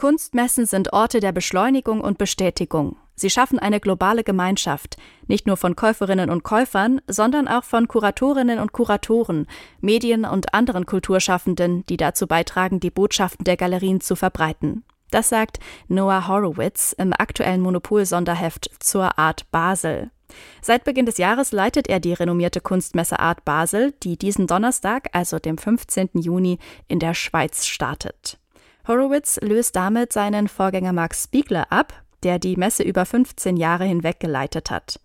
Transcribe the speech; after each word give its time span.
Kunstmessen 0.00 0.64
sind 0.64 0.94
Orte 0.94 1.20
der 1.20 1.30
Beschleunigung 1.30 2.00
und 2.00 2.16
Bestätigung. 2.16 2.96
Sie 3.16 3.28
schaffen 3.28 3.58
eine 3.58 3.80
globale 3.80 4.24
Gemeinschaft, 4.24 4.96
nicht 5.26 5.46
nur 5.46 5.58
von 5.58 5.76
Käuferinnen 5.76 6.30
und 6.30 6.42
Käufern, 6.42 7.02
sondern 7.06 7.46
auch 7.48 7.64
von 7.64 7.86
Kuratorinnen 7.86 8.60
und 8.60 8.72
Kuratoren, 8.72 9.46
Medien 9.82 10.24
und 10.24 10.54
anderen 10.54 10.86
Kulturschaffenden, 10.86 11.84
die 11.84 11.98
dazu 11.98 12.26
beitragen, 12.26 12.80
die 12.80 12.88
Botschaften 12.88 13.44
der 13.44 13.58
Galerien 13.58 14.00
zu 14.00 14.16
verbreiten. 14.16 14.84
Das 15.10 15.28
sagt 15.28 15.58
Noah 15.88 16.28
Horowitz 16.28 16.94
im 16.96 17.12
aktuellen 17.12 17.60
Monopol-Sonderheft 17.60 18.70
zur 18.78 19.18
Art 19.18 19.50
Basel. 19.50 20.10
Seit 20.62 20.84
Beginn 20.84 21.04
des 21.04 21.18
Jahres 21.18 21.52
leitet 21.52 21.90
er 21.90 22.00
die 22.00 22.14
renommierte 22.14 22.62
Kunstmesse 22.62 23.18
Art 23.18 23.44
Basel, 23.44 23.92
die 24.02 24.16
diesen 24.16 24.46
Donnerstag, 24.46 25.10
also 25.12 25.38
dem 25.38 25.58
15. 25.58 26.08
Juni, 26.14 26.58
in 26.88 27.00
der 27.00 27.12
Schweiz 27.12 27.66
startet. 27.66 28.38
Horowitz 28.86 29.38
löst 29.42 29.76
damit 29.76 30.12
seinen 30.12 30.48
Vorgänger 30.48 30.92
Max 30.92 31.24
Spiegler 31.24 31.70
ab, 31.70 31.92
der 32.22 32.38
die 32.38 32.56
Messe 32.56 32.82
über 32.82 33.06
15 33.06 33.56
Jahre 33.56 33.84
hinweg 33.84 34.20
geleitet 34.20 34.70
hat. 34.70 35.00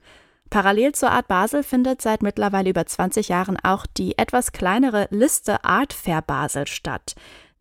Parallel 0.49 0.94
zur 0.94 1.12
Art 1.12 1.27
Basel 1.27 1.63
findet 1.63 2.02
seit 2.02 2.22
mittlerweile 2.22 2.70
über 2.70 2.85
20 2.85 3.30
Jahren 3.30 3.58
auch 3.63 3.85
die 3.85 4.18
etwas 4.18 4.52
kleinere 4.52 5.08
Liste 5.09 5.63
Art 5.63 5.91
Fair 5.91 6.22
Basel 6.22 6.68
statt. 6.68 7.16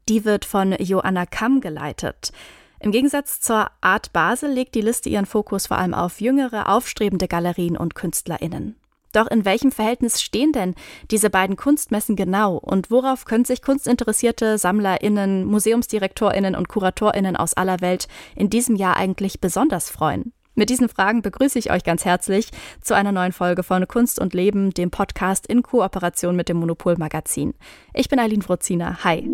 Die 0.09 0.25
wird 0.25 0.45
von 0.45 0.73
Joanna 0.73 1.27
Kamm 1.27 1.61
geleitet. 1.61 2.31
Im 2.79 2.93
Gegensatz 2.93 3.41
zur 3.41 3.71
Art 3.81 4.13
Basel 4.13 4.51
legt 4.51 4.75
die 4.75 4.83
Liste 4.83 5.09
ihren 5.09 5.27
Fokus 5.27 5.67
vor 5.69 5.79
allem 5.79 5.95
auf 5.95 6.21
jüngere, 6.21 6.69
aufstrebende 6.69 7.29
Galerien 7.29 7.79
und 7.79 7.95
KünstlerInnen. 7.95 8.77
Doch 9.15 9.29
in 9.29 9.45
welchem 9.45 9.71
Verhältnis 9.71 10.21
stehen 10.21 10.53
denn 10.53 10.75
diese 11.11 11.31
beiden 11.31 11.57
Kunstmessen 11.57 12.17
genau 12.17 12.57
und 12.57 12.91
worauf 12.91 13.25
können 13.25 13.45
sich 13.45 13.63
kunstinteressierte 13.63 14.59
SammlerInnen, 14.59 15.45
MuseumsdirektorInnen 15.45 16.57
und 16.57 16.69
KuratorInnen 16.69 17.37
aus 17.37 17.55
aller 17.55 17.81
Welt 17.81 18.09
in 18.35 18.51
diesem 18.51 18.75
Jahr 18.75 18.97
eigentlich 18.97 19.41
besonders 19.41 19.89
freuen? 19.89 20.33
Mit 20.57 20.71
diesen 20.71 20.89
Fragen 20.89 21.23
begrüße 21.23 21.59
ich 21.59 21.71
euch 21.71 21.85
ganz 21.85 22.05
herzlich 22.05 22.51
zu 22.81 22.95
einer 22.95 23.13
neuen 23.13 23.33
Folge 23.33 23.63
von 23.63 23.87
Kunst 23.89 24.21
und 24.21 24.35
Leben, 24.35 24.71
dem 24.71 24.91
Podcast 24.91 25.47
in 25.47 25.63
Kooperation 25.63 26.37
mit 26.37 26.49
dem 26.49 26.59
Monopol 26.59 26.97
Magazin. 26.97 27.55
Ich 27.93 28.09
bin 28.09 28.19
Eileen 28.19 28.43
Frozina. 28.43 28.99
Hi. 29.03 29.29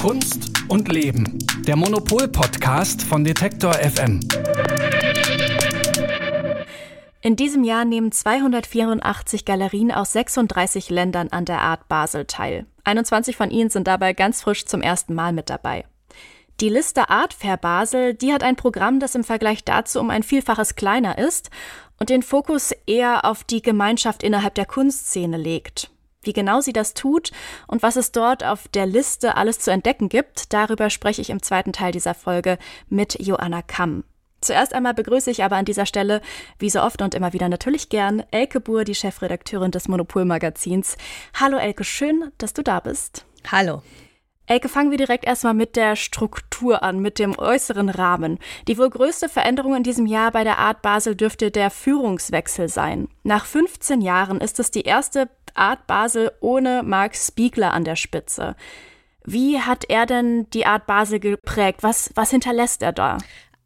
Kunst 0.00 0.50
und 0.68 0.90
Leben, 0.92 1.38
der 1.66 1.76
Monopol 1.76 2.28
Podcast 2.28 3.02
von 3.02 3.24
Detektor 3.24 3.74
FM. 3.74 4.20
In 7.20 7.34
diesem 7.34 7.64
Jahr 7.64 7.84
nehmen 7.84 8.12
284 8.12 9.44
Galerien 9.44 9.90
aus 9.90 10.12
36 10.12 10.88
Ländern 10.88 11.28
an 11.28 11.44
der 11.44 11.60
Art 11.60 11.88
Basel 11.88 12.26
teil. 12.26 12.66
21 12.84 13.36
von 13.36 13.50
ihnen 13.50 13.70
sind 13.70 13.88
dabei 13.88 14.12
ganz 14.12 14.42
frisch 14.42 14.66
zum 14.66 14.82
ersten 14.82 15.14
Mal 15.14 15.32
mit 15.32 15.50
dabei. 15.50 15.84
Die 16.60 16.68
Liste 16.68 17.10
Art 17.10 17.34
Fair 17.34 17.56
Basel, 17.56 18.14
die 18.14 18.32
hat 18.32 18.44
ein 18.44 18.56
Programm, 18.56 19.00
das 19.00 19.16
im 19.16 19.24
Vergleich 19.24 19.64
dazu 19.64 19.98
um 19.98 20.10
ein 20.10 20.22
Vielfaches 20.22 20.76
kleiner 20.76 21.18
ist 21.18 21.50
und 21.98 22.08
den 22.08 22.22
Fokus 22.22 22.72
eher 22.86 23.24
auf 23.24 23.42
die 23.42 23.62
Gemeinschaft 23.62 24.22
innerhalb 24.22 24.54
der 24.54 24.66
Kunstszene 24.66 25.36
legt. 25.36 25.90
Wie 26.22 26.32
genau 26.32 26.60
sie 26.60 26.72
das 26.72 26.94
tut 26.94 27.30
und 27.66 27.82
was 27.82 27.96
es 27.96 28.12
dort 28.12 28.44
auf 28.44 28.68
der 28.68 28.86
Liste 28.86 29.36
alles 29.36 29.58
zu 29.58 29.72
entdecken 29.72 30.08
gibt, 30.08 30.52
darüber 30.52 30.90
spreche 30.90 31.20
ich 31.20 31.30
im 31.30 31.42
zweiten 31.42 31.72
Teil 31.72 31.92
dieser 31.92 32.14
Folge 32.14 32.58
mit 32.88 33.18
Joanna 33.20 33.62
Kamm. 33.62 34.04
Zuerst 34.40 34.74
einmal 34.74 34.94
begrüße 34.94 35.30
ich 35.30 35.42
aber 35.42 35.56
an 35.56 35.64
dieser 35.64 35.86
Stelle, 35.86 36.20
wie 36.58 36.70
so 36.70 36.80
oft 36.80 37.02
und 37.02 37.14
immer 37.14 37.32
wieder 37.32 37.48
natürlich 37.48 37.88
gern, 37.88 38.22
Elke 38.30 38.60
Buhr, 38.60 38.84
die 38.84 38.94
Chefredakteurin 38.94 39.70
des 39.70 39.88
Monopol-Magazins. 39.88 40.96
Hallo 41.34 41.58
Elke, 41.58 41.84
schön, 41.84 42.30
dass 42.38 42.54
du 42.54 42.62
da 42.62 42.80
bist. 42.80 43.24
Hallo. 43.50 43.82
Elke, 44.46 44.70
fangen 44.70 44.90
wir 44.90 44.96
direkt 44.96 45.26
erstmal 45.26 45.52
mit 45.52 45.76
der 45.76 45.94
Struktur 45.94 46.82
an, 46.82 47.00
mit 47.00 47.18
dem 47.18 47.38
äußeren 47.38 47.90
Rahmen. 47.90 48.38
Die 48.66 48.78
wohl 48.78 48.88
größte 48.88 49.28
Veränderung 49.28 49.74
in 49.74 49.82
diesem 49.82 50.06
Jahr 50.06 50.30
bei 50.30 50.42
der 50.42 50.58
Art 50.58 50.80
Basel 50.80 51.14
dürfte 51.14 51.50
der 51.50 51.70
Führungswechsel 51.70 52.70
sein. 52.70 53.08
Nach 53.24 53.44
15 53.44 54.00
Jahren 54.00 54.40
ist 54.40 54.58
es 54.58 54.70
die 54.70 54.82
erste 54.82 55.28
Art 55.52 55.86
Basel 55.86 56.32
ohne 56.40 56.82
Mark 56.82 57.14
Spiegler 57.14 57.74
an 57.74 57.84
der 57.84 57.96
Spitze. 57.96 58.56
Wie 59.22 59.60
hat 59.60 59.84
er 59.90 60.06
denn 60.06 60.48
die 60.50 60.64
Art 60.64 60.86
Basel 60.86 61.20
geprägt? 61.20 61.82
Was, 61.82 62.10
was 62.14 62.30
hinterlässt 62.30 62.80
er 62.82 62.92
da? 62.92 63.18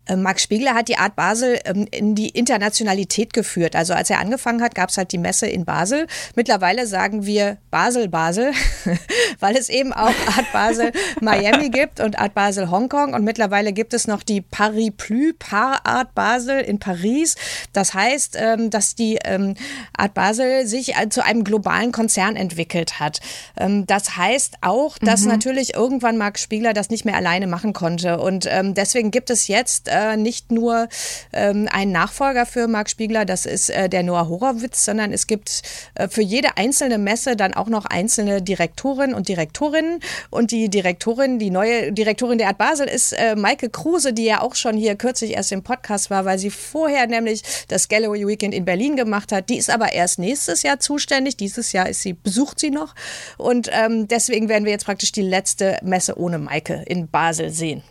Äh, 0.07 0.17
Max 0.17 0.43
Spiegler 0.43 0.75
hat 0.75 0.89
die 0.89 0.99
Art 0.99 1.15
Basel 1.15 1.61
ähm, 1.65 1.87
in 1.91 2.15
die 2.15 2.31
Internationalität 2.31 3.33
geführt. 3.33 3.77
Also 3.77 3.95
als 3.95 4.11
er 4.11 4.19
angefangen 4.19 4.61
hat, 4.61 4.75
gab 4.75 4.91
es 4.91 4.97
halt 4.97 5.13
die 5.13 5.19
Messe 5.19 5.47
in 5.47 5.65
Basel. 5.65 6.07
Mittlerweile 6.35 6.87
sagen 6.87 7.25
wir 7.25 7.59
Basel, 7.71 8.09
Basel, 8.09 8.53
weil 9.41 9.57
es 9.57 9.69
eben 9.69 9.93
auch 9.93 10.15
Art 10.37 10.53
Basel 10.53 10.93
Miami 11.21 11.71
gibt 11.71 12.01
und 12.01 12.19
Art 12.19 12.35
Basel 12.35 12.71
Hongkong. 12.71 13.15
Und 13.15 13.25
mittlerweile 13.25 13.73
gibt 13.73 13.95
es 13.95 14.09
noch 14.09 14.23
die 14.23 14.41
Paris 14.41 14.91
Plus 14.97 15.35
Par 15.39 15.87
Art 15.87 16.15
Basel 16.15 16.61
in 16.61 16.79
Paris. 16.79 17.37
Das 17.73 17.95
heißt, 17.95 18.37
ähm, 18.39 18.71
dass 18.71 18.97
die 18.97 19.19
ähm, 19.25 19.55
Art 19.97 20.15
Basel 20.15 20.67
sich 20.67 20.95
zu 21.11 21.25
einem 21.25 21.45
globalen 21.45 21.93
Konzern 21.93 22.37
entwickelt 22.37 23.01
hat. 23.01 23.21
Das 23.57 24.17
heißt 24.17 24.59
auch, 24.61 24.99
dass 24.99 25.23
mhm. 25.23 25.29
natürlich 25.29 25.75
irgendwann 25.75 26.19
Max 26.19 26.43
Spiegler 26.43 26.73
das 26.73 26.91
nicht 26.91 27.05
mehr 27.05 27.17
alleine 27.17 27.47
machen 27.47 27.73
konnte. 27.73 28.19
Und 28.19 28.49
deswegen 28.77 29.11
gibt 29.11 29.31
es 29.31 29.49
jetzt 29.49 29.89
äh, 29.93 30.17
nicht 30.17 30.51
nur 30.51 30.89
ähm, 31.33 31.69
einen 31.71 31.93
Nachfolger 31.93 32.47
für 32.47 32.67
Marc 32.67 32.91
Spiegler, 32.91 33.25
das 33.25 33.47
ist 33.47 33.71
äh, 33.71 33.89
der 33.89 34.03
Noah 34.03 34.29
Horowitz, 34.29 34.85
sondern 34.85 35.13
es 35.13 35.27
gibt 35.27 35.63
äh, 35.95 36.09
für 36.09 36.23
jede 36.23 36.57
einzelne 36.57 36.99
Messe 36.99 37.37
dann 37.37 37.55
auch 37.55 37.69
noch 37.69 37.85
einzelne 37.85 38.43
Direktorinnen 38.43 39.15
und 39.15 39.29
Direktorinnen. 39.29 40.01
Und 40.31 40.51
die 40.51 40.69
Direktorin, 40.69 41.39
die 41.39 41.51
neue 41.51 41.93
Direktorin 41.93 42.39
der 42.39 42.49
Art 42.49 42.59
Basel 42.59 42.89
ist 42.89 43.13
äh, 43.13 43.37
Maike 43.37 43.71
Kruse, 43.71 44.13
die 44.13 44.25
ja 44.25 44.41
auch 44.41 44.55
schon 44.55 44.77
hier 44.77 44.97
kürzlich 44.97 45.33
erst 45.35 45.53
im 45.53 45.63
Podcast 45.63 46.11
war, 46.11 46.25
weil 46.25 46.39
sie 46.39 46.51
vorher 46.51 47.07
nämlich 47.07 47.43
das 47.69 47.89
Gallery 47.89 48.27
Weekend 48.27 48.55
in 48.55 48.65
Berlin 48.65 48.97
gemacht 48.97 49.33
hat. 49.33 49.49
Die 49.49 49.59
ist 49.59 49.71
aber 49.71 49.93
erst 49.93 50.19
nächstes 50.19 50.63
Jahr 50.63 50.81
zuständig. 50.81 51.37
Dieses 51.37 51.73
Jahr 51.73 51.89
ist 51.89 52.03
sie, 52.03 52.15
besucht 52.15 52.59
sie 52.61 52.71
noch. 52.71 52.95
Und 53.39 53.69
ähm, 53.73 54.09
deswegen 54.09 54.49
werden 54.49 54.65
wir 54.65 54.73
jetzt 54.73 54.87
praktisch 54.87 55.13
die 55.13 55.23
letzte 55.23 55.79
Messe 55.83 56.19
ohne 56.19 56.39
Maike 56.39 56.83
in 56.87 57.09
Basel 57.09 57.51
sehen. 57.51 57.83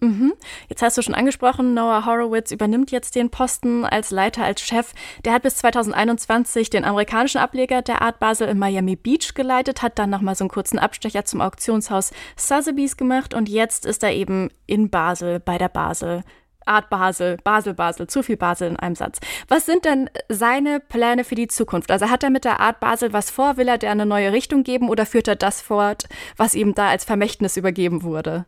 Mhm. 0.00 0.32
Jetzt 0.68 0.80
hast 0.82 0.96
du 0.96 1.02
schon 1.02 1.14
angesprochen, 1.14 1.74
Noah 1.74 2.06
Horowitz 2.06 2.50
übernimmt 2.50 2.90
jetzt 2.90 3.14
den 3.14 3.30
Posten 3.30 3.84
als 3.84 4.10
Leiter, 4.10 4.44
als 4.44 4.62
Chef. 4.62 4.92
Der 5.24 5.34
hat 5.34 5.42
bis 5.42 5.56
2021 5.56 6.70
den 6.70 6.84
amerikanischen 6.84 7.38
Ableger 7.38 7.82
der 7.82 8.00
Art 8.00 8.18
Basel 8.18 8.48
in 8.48 8.58
Miami 8.58 8.96
Beach 8.96 9.34
geleitet, 9.34 9.82
hat 9.82 9.98
dann 9.98 10.08
nochmal 10.08 10.34
so 10.34 10.44
einen 10.44 10.50
kurzen 10.50 10.78
Abstecher 10.78 11.26
zum 11.26 11.42
Auktionshaus 11.42 12.12
Sotheby's 12.36 12.96
gemacht 12.96 13.34
und 13.34 13.50
jetzt 13.50 13.84
ist 13.84 14.02
er 14.02 14.12
eben 14.12 14.48
in 14.66 14.88
Basel 14.88 15.38
bei 15.38 15.58
der 15.58 15.68
Basel. 15.68 16.24
Art 16.64 16.88
Basel, 16.88 17.36
Basel, 17.42 17.74
Basel, 17.74 18.06
zu 18.06 18.22
viel 18.22 18.36
Basel 18.36 18.68
in 18.68 18.76
einem 18.76 18.94
Satz. 18.94 19.18
Was 19.48 19.66
sind 19.66 19.84
denn 19.84 20.08
seine 20.28 20.80
Pläne 20.80 21.24
für 21.24 21.34
die 21.34 21.48
Zukunft? 21.48 21.90
Also 21.90 22.08
hat 22.08 22.22
er 22.22 22.30
mit 22.30 22.44
der 22.44 22.60
Art 22.60 22.80
Basel 22.80 23.12
was 23.12 23.30
vor? 23.30 23.56
Will 23.56 23.68
er 23.68 23.78
der 23.78 23.90
eine 23.90 24.06
neue 24.06 24.32
Richtung 24.32 24.62
geben 24.62 24.88
oder 24.88 25.04
führt 25.04 25.28
er 25.28 25.36
das 25.36 25.60
fort, 25.60 26.04
was 26.36 26.54
ihm 26.54 26.74
da 26.74 26.88
als 26.88 27.04
Vermächtnis 27.04 27.56
übergeben 27.56 28.02
wurde? 28.02 28.46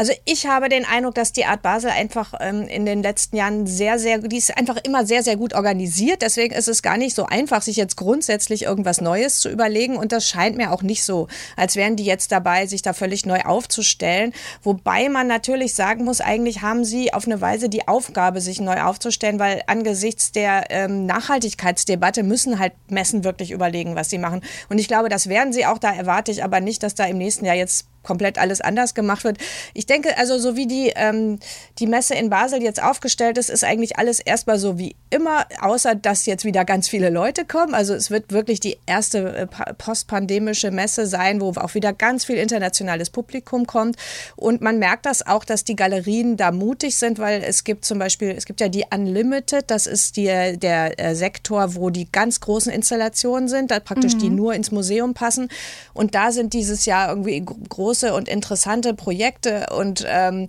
Also 0.00 0.14
ich 0.24 0.46
habe 0.46 0.70
den 0.70 0.86
Eindruck, 0.86 1.14
dass 1.14 1.30
die 1.30 1.44
Art 1.44 1.60
Basel 1.60 1.90
einfach 1.90 2.32
ähm, 2.40 2.62
in 2.62 2.86
den 2.86 3.02
letzten 3.02 3.36
Jahren 3.36 3.66
sehr, 3.66 3.98
sehr, 3.98 4.16
die 4.16 4.38
ist 4.38 4.56
einfach 4.56 4.78
immer 4.82 5.04
sehr, 5.04 5.22
sehr 5.22 5.36
gut 5.36 5.52
organisiert. 5.52 6.22
Deswegen 6.22 6.54
ist 6.54 6.68
es 6.68 6.80
gar 6.80 6.96
nicht 6.96 7.14
so 7.14 7.26
einfach, 7.26 7.60
sich 7.60 7.76
jetzt 7.76 7.98
grundsätzlich 7.98 8.62
irgendwas 8.62 9.02
Neues 9.02 9.40
zu 9.40 9.50
überlegen. 9.50 9.98
Und 9.98 10.12
das 10.12 10.26
scheint 10.26 10.56
mir 10.56 10.72
auch 10.72 10.80
nicht 10.80 11.04
so, 11.04 11.28
als 11.54 11.76
wären 11.76 11.96
die 11.96 12.06
jetzt 12.06 12.32
dabei, 12.32 12.64
sich 12.64 12.80
da 12.80 12.94
völlig 12.94 13.26
neu 13.26 13.40
aufzustellen. 13.42 14.32
Wobei 14.62 15.10
man 15.10 15.26
natürlich 15.26 15.74
sagen 15.74 16.06
muss, 16.06 16.22
eigentlich 16.22 16.62
haben 16.62 16.86
sie 16.86 17.12
auf 17.12 17.26
eine 17.26 17.42
Weise 17.42 17.68
die 17.68 17.86
Aufgabe, 17.86 18.40
sich 18.40 18.58
neu 18.58 18.80
aufzustellen, 18.80 19.38
weil 19.38 19.60
angesichts 19.66 20.32
der 20.32 20.70
ähm, 20.70 21.04
Nachhaltigkeitsdebatte 21.04 22.22
müssen 22.22 22.58
halt 22.58 22.72
Messen 22.88 23.22
wirklich 23.22 23.50
überlegen, 23.50 23.96
was 23.96 24.08
sie 24.08 24.16
machen. 24.16 24.40
Und 24.70 24.78
ich 24.78 24.88
glaube, 24.88 25.10
das 25.10 25.28
werden 25.28 25.52
sie 25.52 25.66
auch. 25.66 25.76
Da 25.76 25.92
erwarte 25.92 26.30
ich 26.32 26.42
aber 26.42 26.60
nicht, 26.60 26.82
dass 26.82 26.94
da 26.94 27.04
im 27.04 27.18
nächsten 27.18 27.44
Jahr 27.44 27.56
jetzt 27.56 27.89
komplett 28.02 28.38
alles 28.38 28.60
anders 28.60 28.94
gemacht 28.94 29.24
wird. 29.24 29.38
Ich 29.74 29.86
denke, 29.86 30.16
also 30.16 30.38
so 30.38 30.56
wie 30.56 30.66
die, 30.66 30.92
ähm, 30.96 31.38
die 31.78 31.86
Messe 31.86 32.14
in 32.14 32.30
Basel 32.30 32.62
jetzt 32.62 32.82
aufgestellt 32.82 33.36
ist, 33.38 33.50
ist 33.50 33.64
eigentlich 33.64 33.98
alles 33.98 34.20
erstmal 34.20 34.58
so 34.58 34.78
wie 34.78 34.96
immer, 35.10 35.46
außer 35.60 35.94
dass 35.94 36.26
jetzt 36.26 36.44
wieder 36.44 36.64
ganz 36.64 36.88
viele 36.88 37.10
Leute 37.10 37.44
kommen. 37.44 37.74
Also 37.74 37.94
es 37.94 38.10
wird 38.10 38.32
wirklich 38.32 38.60
die 38.60 38.78
erste 38.86 39.36
äh, 39.36 39.46
postpandemische 39.74 40.70
Messe 40.70 41.06
sein, 41.06 41.40
wo 41.40 41.50
auch 41.50 41.74
wieder 41.74 41.92
ganz 41.92 42.24
viel 42.24 42.36
internationales 42.36 43.10
Publikum 43.10 43.66
kommt. 43.66 43.96
Und 44.36 44.60
man 44.60 44.78
merkt 44.78 45.04
das 45.06 45.26
auch, 45.26 45.44
dass 45.44 45.64
die 45.64 45.76
Galerien 45.76 46.36
da 46.36 46.52
mutig 46.52 46.96
sind, 46.96 47.18
weil 47.18 47.42
es 47.42 47.64
gibt 47.64 47.84
zum 47.84 47.98
Beispiel, 47.98 48.30
es 48.30 48.46
gibt 48.46 48.60
ja 48.60 48.68
die 48.68 48.84
Unlimited, 48.92 49.70
das 49.70 49.86
ist 49.86 50.16
die, 50.16 50.56
der 50.56 50.98
äh, 50.98 51.14
Sektor, 51.14 51.74
wo 51.74 51.90
die 51.90 52.10
ganz 52.10 52.40
großen 52.40 52.72
Installationen 52.72 53.48
sind, 53.48 53.70
da 53.70 53.80
praktisch 53.80 54.14
mhm. 54.14 54.18
die 54.18 54.30
nur 54.30 54.54
ins 54.54 54.70
Museum 54.70 55.12
passen. 55.12 55.48
Und 55.92 56.14
da 56.14 56.32
sind 56.32 56.54
dieses 56.54 56.86
Jahr 56.86 57.10
irgendwie 57.10 57.44
große 57.44 57.89
und 58.14 58.28
interessante 58.28 58.94
Projekte 58.94 59.66
und 59.70 60.04
ähm, 60.08 60.46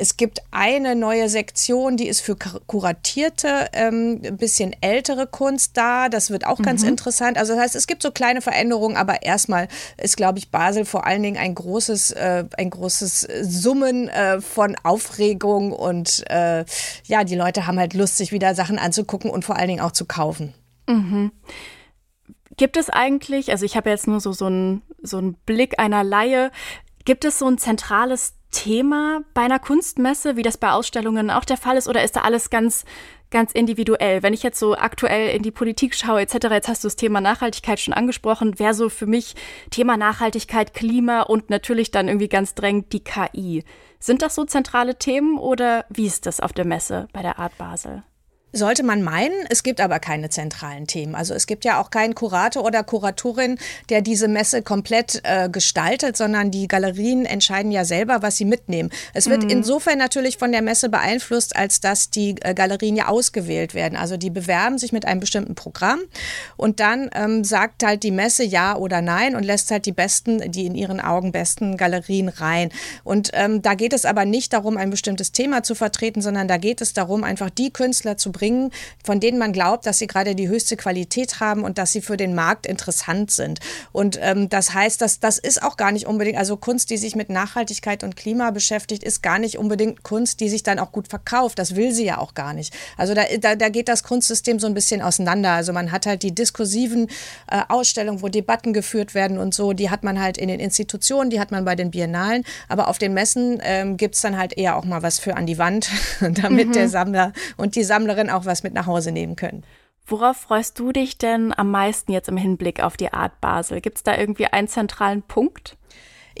Es 0.00 0.16
gibt 0.16 0.40
eine 0.50 0.96
neue 0.96 1.28
Sektion, 1.28 1.98
die 1.98 2.08
ist 2.08 2.22
für 2.22 2.34
kuratierte, 2.34 3.68
ähm, 3.74 4.22
ein 4.24 4.38
bisschen 4.38 4.74
ältere 4.80 5.26
Kunst 5.26 5.76
da. 5.76 6.08
Das 6.08 6.30
wird 6.30 6.46
auch 6.46 6.58
mhm. 6.58 6.62
ganz 6.62 6.82
interessant. 6.84 7.36
Also 7.36 7.52
das 7.52 7.62
heißt, 7.62 7.76
es 7.76 7.86
gibt 7.86 8.02
so 8.02 8.10
kleine 8.10 8.40
Veränderungen, 8.40 8.96
aber 8.96 9.22
erstmal 9.22 9.68
ist, 9.98 10.16
glaube 10.16 10.38
ich, 10.38 10.50
Basel 10.50 10.86
vor 10.86 11.06
allen 11.06 11.22
Dingen 11.22 11.36
ein 11.36 11.54
großes, 11.54 12.12
äh, 12.12 12.44
ein 12.56 12.70
großes 12.70 13.28
Summen 13.42 14.08
äh, 14.08 14.40
von 14.40 14.74
Aufregung 14.84 15.70
und 15.72 16.24
äh, 16.30 16.64
ja, 17.04 17.24
die 17.24 17.36
Leute 17.36 17.66
haben 17.66 17.78
halt 17.78 17.92
Lust, 17.92 18.16
sich 18.16 18.32
wieder 18.32 18.54
Sachen 18.54 18.78
anzugucken 18.78 19.30
und 19.30 19.44
vor 19.44 19.56
allen 19.56 19.68
Dingen 19.68 19.82
auch 19.82 19.92
zu 19.92 20.06
kaufen. 20.06 20.54
Mhm. 20.88 21.30
Gibt 22.60 22.76
es 22.76 22.90
eigentlich, 22.90 23.50
also 23.52 23.64
ich 23.64 23.74
habe 23.74 23.88
jetzt 23.88 24.06
nur 24.06 24.20
so, 24.20 24.32
so, 24.32 24.44
einen, 24.44 24.82
so 25.02 25.16
einen 25.16 25.32
Blick 25.32 25.80
einer 25.80 26.04
Laie, 26.04 26.50
gibt 27.06 27.24
es 27.24 27.38
so 27.38 27.46
ein 27.46 27.56
zentrales 27.56 28.34
Thema 28.50 29.22
bei 29.32 29.40
einer 29.40 29.58
Kunstmesse, 29.58 30.36
wie 30.36 30.42
das 30.42 30.58
bei 30.58 30.70
Ausstellungen 30.70 31.30
auch 31.30 31.46
der 31.46 31.56
Fall 31.56 31.78
ist, 31.78 31.88
oder 31.88 32.04
ist 32.04 32.16
da 32.16 32.20
alles 32.20 32.50
ganz, 32.50 32.84
ganz 33.30 33.52
individuell? 33.52 34.22
Wenn 34.22 34.34
ich 34.34 34.42
jetzt 34.42 34.58
so 34.58 34.76
aktuell 34.76 35.34
in 35.34 35.42
die 35.42 35.50
Politik 35.50 35.94
schaue, 35.94 36.20
etc., 36.20 36.50
jetzt 36.50 36.68
hast 36.68 36.84
du 36.84 36.88
das 36.88 36.96
Thema 36.96 37.22
Nachhaltigkeit 37.22 37.80
schon 37.80 37.94
angesprochen, 37.94 38.58
wäre 38.58 38.74
so 38.74 38.90
für 38.90 39.06
mich 39.06 39.36
Thema 39.70 39.96
Nachhaltigkeit, 39.96 40.74
Klima 40.74 41.22
und 41.22 41.48
natürlich 41.48 41.92
dann 41.92 42.08
irgendwie 42.08 42.28
ganz 42.28 42.54
drängend 42.54 42.92
die 42.92 43.02
KI. 43.02 43.64
Sind 44.00 44.20
das 44.20 44.34
so 44.34 44.44
zentrale 44.44 44.96
Themen 44.96 45.38
oder 45.38 45.86
wie 45.88 46.04
ist 46.04 46.26
das 46.26 46.40
auf 46.40 46.52
der 46.52 46.66
Messe 46.66 47.08
bei 47.14 47.22
der 47.22 47.38
Art 47.38 47.56
Basel? 47.56 48.02
Sollte 48.52 48.82
man 48.82 49.02
meinen, 49.02 49.46
es 49.48 49.62
gibt 49.62 49.80
aber 49.80 50.00
keine 50.00 50.28
zentralen 50.28 50.88
Themen. 50.88 51.14
Also 51.14 51.34
es 51.34 51.46
gibt 51.46 51.64
ja 51.64 51.80
auch 51.80 51.90
keinen 51.90 52.16
Kurator 52.16 52.64
oder 52.64 52.82
Kuratorin, 52.82 53.58
der 53.90 54.00
diese 54.00 54.26
Messe 54.26 54.62
komplett 54.62 55.20
äh, 55.22 55.48
gestaltet, 55.48 56.16
sondern 56.16 56.50
die 56.50 56.66
Galerien 56.66 57.26
entscheiden 57.26 57.70
ja 57.70 57.84
selber, 57.84 58.22
was 58.22 58.36
sie 58.36 58.44
mitnehmen. 58.44 58.90
Es 59.14 59.28
wird 59.28 59.44
mhm. 59.44 59.50
insofern 59.50 59.98
natürlich 59.98 60.36
von 60.36 60.50
der 60.50 60.62
Messe 60.62 60.88
beeinflusst, 60.88 61.54
als 61.54 61.80
dass 61.80 62.10
die 62.10 62.34
äh, 62.40 62.54
Galerien 62.54 62.96
ja 62.96 63.06
ausgewählt 63.06 63.74
werden. 63.74 63.96
Also 63.96 64.16
die 64.16 64.30
bewerben 64.30 64.78
sich 64.78 64.90
mit 64.90 65.04
einem 65.04 65.20
bestimmten 65.20 65.54
Programm 65.54 66.00
und 66.56 66.80
dann 66.80 67.08
ähm, 67.14 67.44
sagt 67.44 67.84
halt 67.84 68.02
die 68.02 68.10
Messe 68.10 68.42
ja 68.42 68.74
oder 68.74 69.00
nein 69.00 69.36
und 69.36 69.44
lässt 69.44 69.70
halt 69.70 69.86
die 69.86 69.92
besten, 69.92 70.50
die 70.50 70.66
in 70.66 70.74
ihren 70.74 71.00
Augen 71.00 71.30
besten 71.30 71.76
Galerien 71.76 72.28
rein. 72.28 72.70
Und 73.04 73.30
ähm, 73.34 73.62
da 73.62 73.74
geht 73.74 73.92
es 73.92 74.04
aber 74.04 74.24
nicht 74.24 74.52
darum, 74.52 74.76
ein 74.76 74.90
bestimmtes 74.90 75.30
Thema 75.30 75.62
zu 75.62 75.76
vertreten, 75.76 76.20
sondern 76.20 76.48
da 76.48 76.56
geht 76.56 76.80
es 76.80 76.94
darum, 76.94 77.22
einfach 77.22 77.50
die 77.50 77.72
Künstler 77.72 78.16
zu 78.16 78.32
bringen, 78.32 78.39
von 79.04 79.20
denen 79.20 79.38
man 79.38 79.52
glaubt, 79.52 79.86
dass 79.86 79.98
sie 79.98 80.06
gerade 80.06 80.34
die 80.34 80.48
höchste 80.48 80.76
Qualität 80.76 81.40
haben 81.40 81.64
und 81.64 81.78
dass 81.78 81.92
sie 81.92 82.00
für 82.00 82.16
den 82.16 82.34
Markt 82.34 82.66
interessant 82.66 83.30
sind. 83.30 83.60
Und 83.92 84.18
ähm, 84.20 84.48
das 84.48 84.74
heißt, 84.74 85.00
dass 85.00 85.20
das 85.20 85.38
ist 85.38 85.62
auch 85.62 85.76
gar 85.76 85.92
nicht 85.92 86.06
unbedingt, 86.06 86.38
also 86.38 86.56
Kunst, 86.56 86.90
die 86.90 86.96
sich 86.96 87.16
mit 87.16 87.30
Nachhaltigkeit 87.30 88.04
und 88.04 88.16
Klima 88.16 88.50
beschäftigt, 88.50 89.02
ist 89.04 89.22
gar 89.22 89.38
nicht 89.38 89.58
unbedingt 89.58 90.02
Kunst, 90.02 90.40
die 90.40 90.48
sich 90.48 90.62
dann 90.62 90.78
auch 90.78 90.92
gut 90.92 91.08
verkauft. 91.08 91.58
Das 91.58 91.76
will 91.76 91.92
sie 91.92 92.04
ja 92.04 92.18
auch 92.18 92.34
gar 92.34 92.52
nicht. 92.52 92.74
Also 92.96 93.14
da, 93.14 93.22
da, 93.40 93.56
da 93.56 93.68
geht 93.68 93.88
das 93.88 94.02
Kunstsystem 94.02 94.58
so 94.58 94.66
ein 94.66 94.74
bisschen 94.74 95.02
auseinander. 95.02 95.52
Also 95.52 95.72
man 95.72 95.92
hat 95.92 96.06
halt 96.06 96.22
die 96.22 96.34
diskursiven 96.34 97.08
äh, 97.50 97.62
Ausstellungen, 97.68 98.22
wo 98.22 98.28
Debatten 98.28 98.72
geführt 98.72 99.14
werden 99.14 99.38
und 99.38 99.54
so, 99.54 99.72
die 99.72 99.90
hat 99.90 100.02
man 100.02 100.20
halt 100.20 100.38
in 100.38 100.48
den 100.48 100.60
Institutionen, 100.60 101.30
die 101.30 101.40
hat 101.40 101.50
man 101.50 101.64
bei 101.64 101.76
den 101.76 101.90
Biennalen, 101.90 102.44
aber 102.68 102.88
auf 102.88 102.98
den 102.98 103.14
Messen 103.14 103.60
ähm, 103.62 103.96
gibt 103.96 104.14
es 104.14 104.20
dann 104.20 104.38
halt 104.38 104.56
eher 104.56 104.76
auch 104.76 104.84
mal 104.84 105.02
was 105.02 105.18
für 105.18 105.36
an 105.36 105.46
die 105.46 105.58
Wand, 105.58 105.90
damit 106.20 106.68
mhm. 106.68 106.72
der 106.72 106.88
Sammler 106.88 107.32
und 107.56 107.76
die 107.76 107.84
Sammlerin 107.84 108.29
auch 108.30 108.44
was 108.44 108.62
mit 108.62 108.74
nach 108.74 108.86
Hause 108.86 109.12
nehmen 109.12 109.36
können. 109.36 109.64
Worauf 110.06 110.36
freust 110.36 110.78
du 110.78 110.92
dich 110.92 111.18
denn 111.18 111.56
am 111.56 111.70
meisten 111.70 112.12
jetzt 112.12 112.28
im 112.28 112.36
Hinblick 112.36 112.82
auf 112.82 112.96
die 112.96 113.12
Art 113.12 113.40
Basel? 113.40 113.80
Gibt 113.80 113.98
es 113.98 114.02
da 114.02 114.16
irgendwie 114.16 114.46
einen 114.46 114.68
zentralen 114.68 115.22
Punkt? 115.22 115.76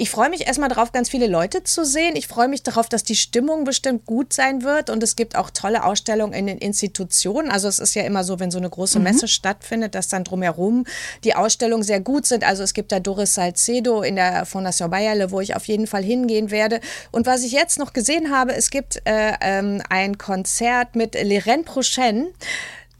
Ich 0.00 0.08
freue 0.08 0.30
mich 0.30 0.46
erstmal 0.46 0.70
darauf, 0.70 0.92
ganz 0.92 1.10
viele 1.10 1.26
Leute 1.26 1.62
zu 1.62 1.84
sehen. 1.84 2.16
Ich 2.16 2.26
freue 2.26 2.48
mich 2.48 2.62
darauf, 2.62 2.88
dass 2.88 3.04
die 3.04 3.14
Stimmung 3.14 3.64
bestimmt 3.64 4.06
gut 4.06 4.32
sein 4.32 4.62
wird. 4.62 4.88
Und 4.88 5.02
es 5.02 5.14
gibt 5.14 5.36
auch 5.36 5.50
tolle 5.50 5.84
Ausstellungen 5.84 6.32
in 6.32 6.46
den 6.46 6.56
Institutionen. 6.56 7.50
Also 7.50 7.68
es 7.68 7.78
ist 7.78 7.92
ja 7.94 8.04
immer 8.04 8.24
so, 8.24 8.40
wenn 8.40 8.50
so 8.50 8.56
eine 8.56 8.70
große 8.70 8.98
mhm. 8.98 9.04
Messe 9.04 9.28
stattfindet, 9.28 9.94
dass 9.94 10.08
dann 10.08 10.24
drumherum 10.24 10.86
die 11.22 11.34
Ausstellungen 11.34 11.82
sehr 11.82 12.00
gut 12.00 12.24
sind. 12.24 12.44
Also 12.44 12.62
es 12.62 12.72
gibt 12.72 12.92
da 12.92 12.98
Doris 12.98 13.34
Salcedo 13.34 14.00
in 14.00 14.16
der 14.16 14.46
Fondation 14.46 14.88
Bayerle, 14.88 15.32
wo 15.32 15.42
ich 15.42 15.54
auf 15.54 15.66
jeden 15.66 15.86
Fall 15.86 16.02
hingehen 16.02 16.50
werde. 16.50 16.80
Und 17.10 17.26
was 17.26 17.42
ich 17.42 17.52
jetzt 17.52 17.78
noch 17.78 17.92
gesehen 17.92 18.30
habe, 18.30 18.54
es 18.54 18.70
gibt 18.70 19.02
äh, 19.04 19.34
ähm, 19.42 19.82
ein 19.90 20.16
Konzert 20.16 20.96
mit 20.96 21.12
Leren 21.12 21.66
Prochaine. 21.66 22.28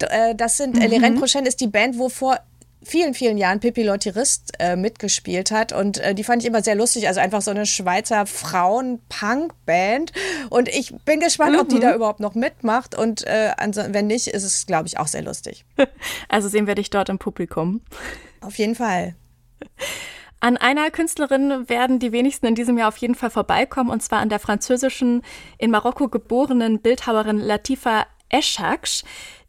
Äh, 0.00 0.34
das 0.34 0.58
sind, 0.58 0.74
mhm. 0.74 0.82
Leren 0.82 1.18
Prochaine 1.18 1.48
ist 1.48 1.62
die 1.62 1.66
Band, 1.66 1.98
wovor 1.98 2.40
vielen, 2.82 3.14
vielen 3.14 3.38
Jahren 3.38 3.60
Pippi 3.60 3.82
Lottirist 3.82 4.52
äh, 4.58 4.76
mitgespielt 4.76 5.50
hat. 5.50 5.72
Und 5.72 5.98
äh, 5.98 6.14
die 6.14 6.24
fand 6.24 6.42
ich 6.42 6.48
immer 6.48 6.62
sehr 6.62 6.74
lustig. 6.74 7.08
Also 7.08 7.20
einfach 7.20 7.42
so 7.42 7.50
eine 7.50 7.66
Schweizer 7.66 8.26
Frauen-Punk-Band. 8.26 10.12
Und 10.48 10.68
ich 10.68 10.94
bin 11.04 11.20
gespannt, 11.20 11.52
mhm. 11.52 11.60
ob 11.60 11.68
die 11.68 11.76
mhm. 11.76 11.80
da 11.82 11.94
überhaupt 11.94 12.20
noch 12.20 12.34
mitmacht. 12.34 12.96
Und 12.96 13.26
äh, 13.26 13.52
wenn 13.88 14.06
nicht, 14.06 14.28
ist 14.28 14.44
es, 14.44 14.66
glaube 14.66 14.86
ich, 14.88 14.98
auch 14.98 15.08
sehr 15.08 15.22
lustig. 15.22 15.64
Also 16.28 16.48
sehen 16.48 16.66
wir 16.66 16.74
dich 16.74 16.90
dort 16.90 17.08
im 17.08 17.18
Publikum. 17.18 17.82
Auf 18.40 18.56
jeden 18.56 18.74
Fall. 18.74 19.14
An 20.40 20.56
einer 20.56 20.90
Künstlerin 20.90 21.68
werden 21.68 21.98
die 21.98 22.12
wenigsten 22.12 22.46
in 22.46 22.54
diesem 22.54 22.78
Jahr 22.78 22.88
auf 22.88 22.96
jeden 22.96 23.14
Fall 23.14 23.30
vorbeikommen, 23.30 23.90
und 23.90 24.02
zwar 24.02 24.20
an 24.20 24.30
der 24.30 24.38
französischen, 24.38 25.22
in 25.58 25.70
Marokko 25.70 26.08
geborenen 26.08 26.80
Bildhauerin 26.80 27.38
Latifa 27.38 28.06
Eschaksch. 28.30 29.02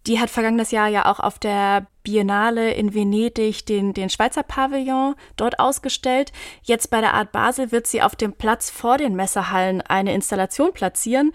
Die 0.08 0.20
hat 0.20 0.30
vergangenes 0.30 0.72
Jahr 0.72 0.88
ja 0.88 1.06
auch 1.06 1.20
auf 1.20 1.38
der 1.38 1.86
Biennale 2.04 2.74
in 2.74 2.96
Venedig 2.96 3.66
den, 3.66 3.94
den 3.94 4.10
Schweizer 4.10 4.42
Pavillon 4.42 5.16
dort 5.38 5.60
ausgestellt. 5.60 6.32
Jetzt 6.64 6.90
bei 6.90 7.02
der 7.02 7.14
Art 7.14 7.32
Basel 7.32 7.72
wird 7.72 7.86
sie 7.86 8.02
auf 8.02 8.16
dem 8.16 8.34
Platz 8.34 8.72
vor 8.72 8.98
den 8.98 9.16
Messehallen 9.16 9.82
eine 9.82 10.14
Installation 10.14 10.74
platzieren, 10.74 11.32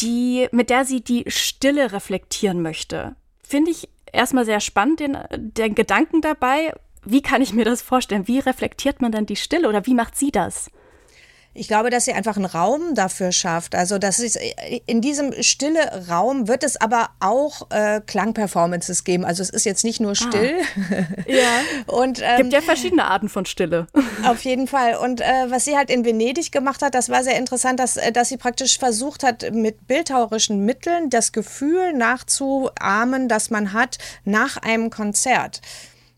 die, 0.00 0.48
mit 0.50 0.70
der 0.70 0.84
sie 0.84 1.02
die 1.02 1.24
Stille 1.28 1.92
reflektieren 1.92 2.62
möchte. 2.62 3.14
Finde 3.42 3.70
ich 3.70 3.88
erstmal 4.12 4.44
sehr 4.44 4.60
spannend, 4.60 4.98
den, 4.98 5.18
den 5.36 5.76
Gedanken 5.76 6.20
dabei. 6.20 6.72
Wie 7.04 7.22
kann 7.22 7.42
ich 7.42 7.52
mir 7.52 7.64
das 7.64 7.82
vorstellen? 7.82 8.26
Wie 8.26 8.40
reflektiert 8.40 9.02
man 9.02 9.12
dann 9.12 9.26
die 9.26 9.36
Stille 9.36 9.68
oder 9.68 9.86
wie 9.86 9.94
macht 9.94 10.16
sie 10.16 10.32
das? 10.32 10.70
Ich 11.54 11.68
glaube, 11.68 11.90
dass 11.90 12.04
sie 12.04 12.12
einfach 12.12 12.36
einen 12.36 12.46
Raum 12.46 12.94
dafür 12.94 13.30
schafft. 13.30 13.76
Also, 13.76 13.98
das 13.98 14.18
ist 14.18 14.38
in 14.86 15.00
diesem 15.00 15.32
stille 15.42 16.08
Raum 16.08 16.48
wird 16.48 16.64
es 16.64 16.76
aber 16.76 17.10
auch 17.20 17.70
äh, 17.70 18.00
Klangperformances 18.04 19.04
geben. 19.04 19.24
Also, 19.24 19.42
es 19.42 19.50
ist 19.50 19.64
jetzt 19.64 19.84
nicht 19.84 20.00
nur 20.00 20.12
ah. 20.12 20.14
still. 20.16 20.56
Ah. 20.60 21.04
Ja. 21.26 21.60
Und 21.86 22.20
ähm, 22.22 22.38
gibt 22.38 22.52
ja 22.52 22.60
verschiedene 22.60 23.04
Arten 23.04 23.28
von 23.28 23.46
Stille. 23.46 23.86
Auf 24.24 24.44
jeden 24.44 24.66
Fall. 24.66 24.96
Und 24.96 25.20
äh, 25.20 25.24
was 25.48 25.64
sie 25.64 25.76
halt 25.76 25.90
in 25.90 26.04
Venedig 26.04 26.52
gemacht 26.52 26.82
hat, 26.82 26.94
das 26.94 27.08
war 27.08 27.22
sehr 27.22 27.38
interessant, 27.38 27.80
dass, 27.80 27.96
äh, 27.96 28.12
dass 28.12 28.28
sie 28.28 28.36
praktisch 28.36 28.78
versucht 28.78 29.22
hat, 29.22 29.52
mit 29.52 29.86
bildhauerischen 29.86 30.64
Mitteln 30.64 31.10
das 31.10 31.32
Gefühl 31.32 31.92
nachzuahmen, 31.92 33.28
das 33.28 33.50
man 33.50 33.72
hat 33.72 33.98
nach 34.24 34.56
einem 34.56 34.90
Konzert. 34.90 35.60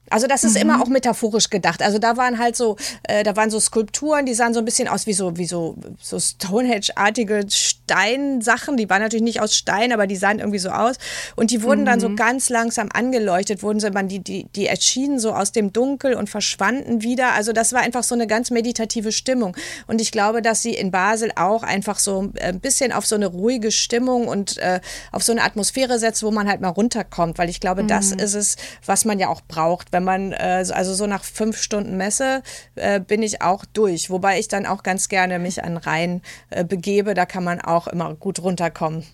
Also 0.08 0.26
das 0.26 0.44
ist 0.44 0.54
mhm. 0.54 0.62
immer 0.62 0.82
auch 0.82 0.88
metaphorisch 0.88 1.50
gedacht. 1.50 1.82
Also 1.82 1.98
da 1.98 2.16
waren 2.16 2.38
halt 2.38 2.56
so, 2.56 2.76
äh, 3.04 3.24
da 3.24 3.34
waren 3.36 3.50
so 3.50 3.58
Skulpturen, 3.58 4.24
die 4.24 4.34
sahen 4.34 4.54
so 4.54 4.60
ein 4.60 4.64
bisschen 4.64 4.86
aus 4.88 5.06
wie 5.06 5.12
so, 5.12 5.36
wie 5.36 5.46
so, 5.46 5.76
so 6.00 6.18
Stonehenge-artige 6.18 7.46
Steinsachen. 7.48 8.76
Die 8.76 8.88
waren 8.88 9.02
natürlich 9.02 9.24
nicht 9.24 9.40
aus 9.40 9.56
Stein, 9.56 9.92
aber 9.92 10.06
die 10.06 10.16
sahen 10.16 10.38
irgendwie 10.38 10.58
so 10.58 10.70
aus. 10.70 10.96
Und 11.34 11.50
die 11.50 11.62
wurden 11.62 11.80
mhm. 11.80 11.86
dann 11.86 12.00
so 12.00 12.08
mhm. 12.08 12.16
ganz 12.16 12.50
langsam 12.50 12.88
angeleuchtet, 12.92 13.62
wurden 13.62 13.80
sie, 13.80 13.90
man, 13.90 14.08
die, 14.08 14.20
die, 14.20 14.46
die 14.54 14.66
erschienen 14.66 15.18
so 15.18 15.32
aus 15.32 15.50
dem 15.50 15.72
Dunkel 15.72 16.14
und 16.14 16.30
verschwanden 16.30 17.02
wieder. 17.02 17.32
Also 17.32 17.52
das 17.52 17.72
war 17.72 17.80
einfach 17.80 18.04
so 18.04 18.14
eine 18.14 18.28
ganz 18.28 18.50
meditative 18.50 19.10
Stimmung. 19.10 19.56
Und 19.88 20.00
ich 20.00 20.12
glaube, 20.12 20.40
dass 20.40 20.62
sie 20.62 20.74
in 20.74 20.92
Basel 20.92 21.32
auch 21.34 21.64
einfach 21.64 21.98
so 21.98 22.30
ein 22.40 22.60
bisschen 22.60 22.92
auf 22.92 23.06
so 23.06 23.16
eine 23.16 23.26
ruhige 23.26 23.72
Stimmung 23.72 24.28
und 24.28 24.58
äh, 24.58 24.80
auf 25.10 25.24
so 25.24 25.32
eine 25.32 25.42
Atmosphäre 25.42 25.98
setzt, 25.98 26.22
wo 26.22 26.30
man 26.30 26.48
halt 26.48 26.60
mal 26.60 26.68
runterkommt. 26.68 27.38
Weil 27.38 27.48
ich 27.48 27.58
glaube, 27.58 27.82
mhm. 27.82 27.88
das 27.88 28.12
ist 28.12 28.34
es, 28.34 28.56
was 28.84 29.04
man 29.04 29.18
ja 29.18 29.28
auch 29.28 29.40
braucht 29.40 29.95
wenn 29.96 30.04
man, 30.04 30.32
äh, 30.32 30.64
also 30.72 30.92
so 30.92 31.06
nach 31.06 31.24
fünf 31.24 31.56
Stunden 31.56 31.96
Messe 31.96 32.42
äh, 32.74 33.00
bin 33.00 33.22
ich 33.22 33.40
auch 33.40 33.64
durch. 33.64 34.10
Wobei 34.10 34.38
ich 34.38 34.46
dann 34.48 34.66
auch 34.66 34.82
ganz 34.82 35.08
gerne 35.08 35.38
mich 35.38 35.64
an 35.64 35.78
Rhein 35.78 36.20
äh, 36.50 36.64
begebe. 36.64 37.14
Da 37.14 37.24
kann 37.24 37.44
man 37.44 37.62
auch 37.62 37.86
immer 37.86 38.14
gut 38.14 38.42
runterkommen. 38.42 39.04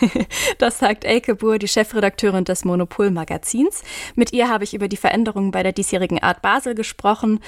Das 0.58 0.80
sagt 0.80 1.04
Elke 1.04 1.36
Buhr, 1.36 1.60
die 1.60 1.68
Chefredakteurin 1.68 2.44
des 2.44 2.64
Monopol-Magazins. 2.64 3.84
Mit 4.16 4.32
ihr 4.32 4.48
habe 4.48 4.64
ich 4.64 4.74
über 4.74 4.88
die 4.88 4.96
Veränderungen 4.96 5.52
bei 5.52 5.62
der 5.62 5.72
diesjährigen 5.72 6.20
Art 6.20 6.42
Basel 6.42 6.74
gesprochen. 6.74 7.38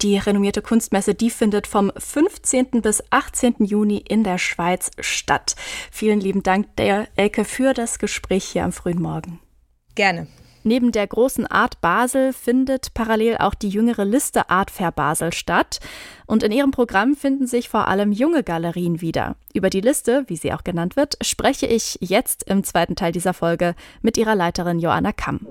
Die 0.00 0.16
renommierte 0.16 0.62
Kunstmesse, 0.62 1.16
die 1.16 1.30
findet 1.30 1.66
vom 1.66 1.90
15. 1.96 2.82
bis 2.82 3.02
18. 3.10 3.56
Juni 3.64 3.98
in 3.98 4.22
der 4.22 4.38
Schweiz 4.38 4.92
statt. 5.00 5.56
Vielen 5.90 6.20
lieben 6.20 6.44
Dank, 6.44 6.76
der 6.76 7.08
Elke, 7.16 7.44
für 7.44 7.74
das 7.74 7.98
Gespräch 7.98 8.44
hier 8.44 8.62
am 8.62 8.72
frühen 8.72 9.02
Morgen. 9.02 9.40
Gerne. 9.96 10.28
Neben 10.68 10.92
der 10.92 11.06
großen 11.06 11.46
Art 11.46 11.80
Basel 11.80 12.34
findet 12.34 12.92
parallel 12.92 13.38
auch 13.38 13.54
die 13.54 13.70
jüngere 13.70 14.04
Liste 14.04 14.50
Art 14.50 14.70
Fair 14.70 14.92
Basel 14.92 15.32
statt. 15.32 15.80
Und 16.26 16.42
in 16.42 16.52
ihrem 16.52 16.72
Programm 16.72 17.16
finden 17.16 17.46
sich 17.46 17.70
vor 17.70 17.88
allem 17.88 18.12
junge 18.12 18.42
Galerien 18.42 19.00
wieder. 19.00 19.36
Über 19.54 19.70
die 19.70 19.80
Liste, 19.80 20.24
wie 20.26 20.36
sie 20.36 20.52
auch 20.52 20.64
genannt 20.64 20.94
wird, 20.94 21.16
spreche 21.22 21.64
ich 21.64 21.96
jetzt 22.02 22.42
im 22.42 22.64
zweiten 22.64 22.96
Teil 22.96 23.12
dieser 23.12 23.32
Folge 23.32 23.74
mit 24.02 24.18
ihrer 24.18 24.34
Leiterin 24.34 24.78
Joanna 24.78 25.12
Kamm. 25.12 25.46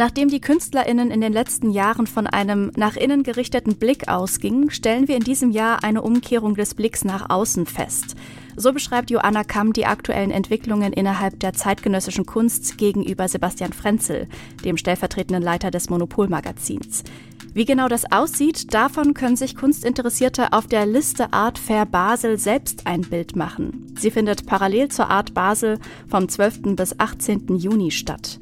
Nachdem 0.00 0.30
die 0.30 0.40
KünstlerInnen 0.40 1.10
in 1.10 1.20
den 1.20 1.34
letzten 1.34 1.70
Jahren 1.72 2.06
von 2.06 2.26
einem 2.26 2.72
nach 2.74 2.96
innen 2.96 3.22
gerichteten 3.22 3.76
Blick 3.76 4.08
ausgingen, 4.08 4.70
stellen 4.70 5.08
wir 5.08 5.16
in 5.16 5.24
diesem 5.24 5.50
Jahr 5.50 5.84
eine 5.84 6.00
Umkehrung 6.00 6.54
des 6.54 6.74
Blicks 6.74 7.04
nach 7.04 7.28
außen 7.28 7.66
fest. 7.66 8.16
So 8.56 8.72
beschreibt 8.72 9.10
Joanna 9.10 9.44
Kamm 9.44 9.74
die 9.74 9.84
aktuellen 9.84 10.30
Entwicklungen 10.30 10.94
innerhalb 10.94 11.38
der 11.40 11.52
zeitgenössischen 11.52 12.24
Kunst 12.24 12.78
gegenüber 12.78 13.28
Sebastian 13.28 13.74
Frenzel, 13.74 14.26
dem 14.64 14.78
stellvertretenden 14.78 15.42
Leiter 15.42 15.70
des 15.70 15.90
Monopolmagazins. 15.90 17.04
Wie 17.52 17.66
genau 17.66 17.88
das 17.88 18.10
aussieht, 18.10 18.72
davon 18.72 19.12
können 19.12 19.36
sich 19.36 19.54
Kunstinteressierte 19.54 20.54
auf 20.54 20.66
der 20.66 20.86
Liste 20.86 21.34
Art 21.34 21.58
Fair 21.58 21.84
Basel 21.84 22.38
selbst 22.38 22.86
ein 22.86 23.02
Bild 23.02 23.36
machen. 23.36 23.94
Sie 23.98 24.10
findet 24.10 24.46
parallel 24.46 24.88
zur 24.88 25.10
Art 25.10 25.34
Basel 25.34 25.78
vom 26.08 26.26
12. 26.26 26.74
bis 26.74 26.98
18. 26.98 27.58
Juni 27.58 27.90
statt. 27.90 28.40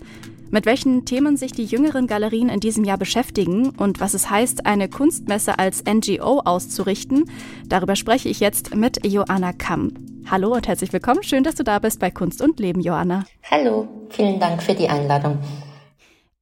Mit 0.51 0.65
welchen 0.65 1.05
Themen 1.05 1.37
sich 1.37 1.53
die 1.53 1.67
jüngeren 1.67 2.07
Galerien 2.07 2.49
in 2.49 2.61
diesem 2.61 2.85
Jahr 2.85 2.97
beschäftigen 2.97 3.69
und 3.77 4.01
was 4.01 4.15
es 4.15 4.31
heißt, 4.31 4.65
eine 4.65 4.89
Kunstmesse 4.89 5.59
als 5.59 5.85
NGO 5.85 6.41
auszurichten, 6.41 7.31
darüber 7.67 7.97
spreche 7.97 8.31
ich 8.31 8.41
jetzt 8.41 8.75
mit 8.75 9.05
Joanna 9.05 9.53
Kamm. 9.53 9.93
Hallo 10.31 10.55
und 10.55 10.67
herzlich 10.67 10.91
willkommen. 10.91 11.23
Schön, 11.23 11.45
dass 11.45 11.57
du 11.57 11.65
da 11.65 11.79
bist 11.79 12.01
bei 12.01 12.11
Kunst 12.11 12.41
und 12.41 12.61
Leben, 12.61 12.81
Joanna. 12.81 13.25
Hallo, 13.51 13.89
vielen 14.09 14.41
Dank 14.41 14.63
für 14.63 14.75
die 14.75 14.89
Einladung. 14.89 15.39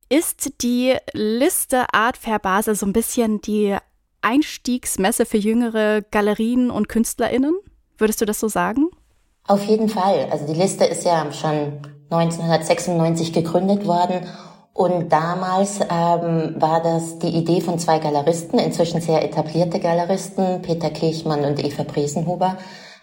Ist 0.09 0.63
die 0.63 0.95
Liste 1.13 1.93
Art 1.93 2.17
Fair 2.17 2.39
Basel 2.39 2.77
so 2.77 2.87
ein 2.87 2.93
bisschen 2.93 3.41
die 3.41 3.77
Einstiegsmesse 4.23 5.27
für 5.27 5.39
jüngere 5.39 6.03
Galerien 6.03 6.71
und 6.71 6.89
KünstlerInnen? 6.89 7.57
Würdest 7.99 8.21
du 8.21 8.25
das 8.25 8.39
so 8.39 8.47
sagen? 8.47 8.89
Auf 9.49 9.65
jeden 9.65 9.89
Fall. 9.89 10.29
Also 10.31 10.47
die 10.47 10.61
Liste 10.61 10.85
ist 10.85 11.05
ja 11.05 11.33
schon 11.33 11.81
1996 12.11 13.33
gegründet 13.33 13.87
worden. 13.87 14.27
Und 14.73 15.11
damals 15.11 15.81
ähm, 15.81 16.55
war 16.59 16.83
das 16.83 17.19
die 17.19 17.31
Idee 17.31 17.63
von 17.63 17.79
zwei 17.79 17.99
Galeristen, 17.99 18.59
inzwischen 18.59 19.01
sehr 19.01 19.25
etablierte 19.25 19.81
Galeristen, 19.81 20.61
Peter 20.61 20.91
Kirchmann 20.91 21.45
und 21.45 21.65
Eva 21.65 21.83
Bresenhuber, 21.83 22.59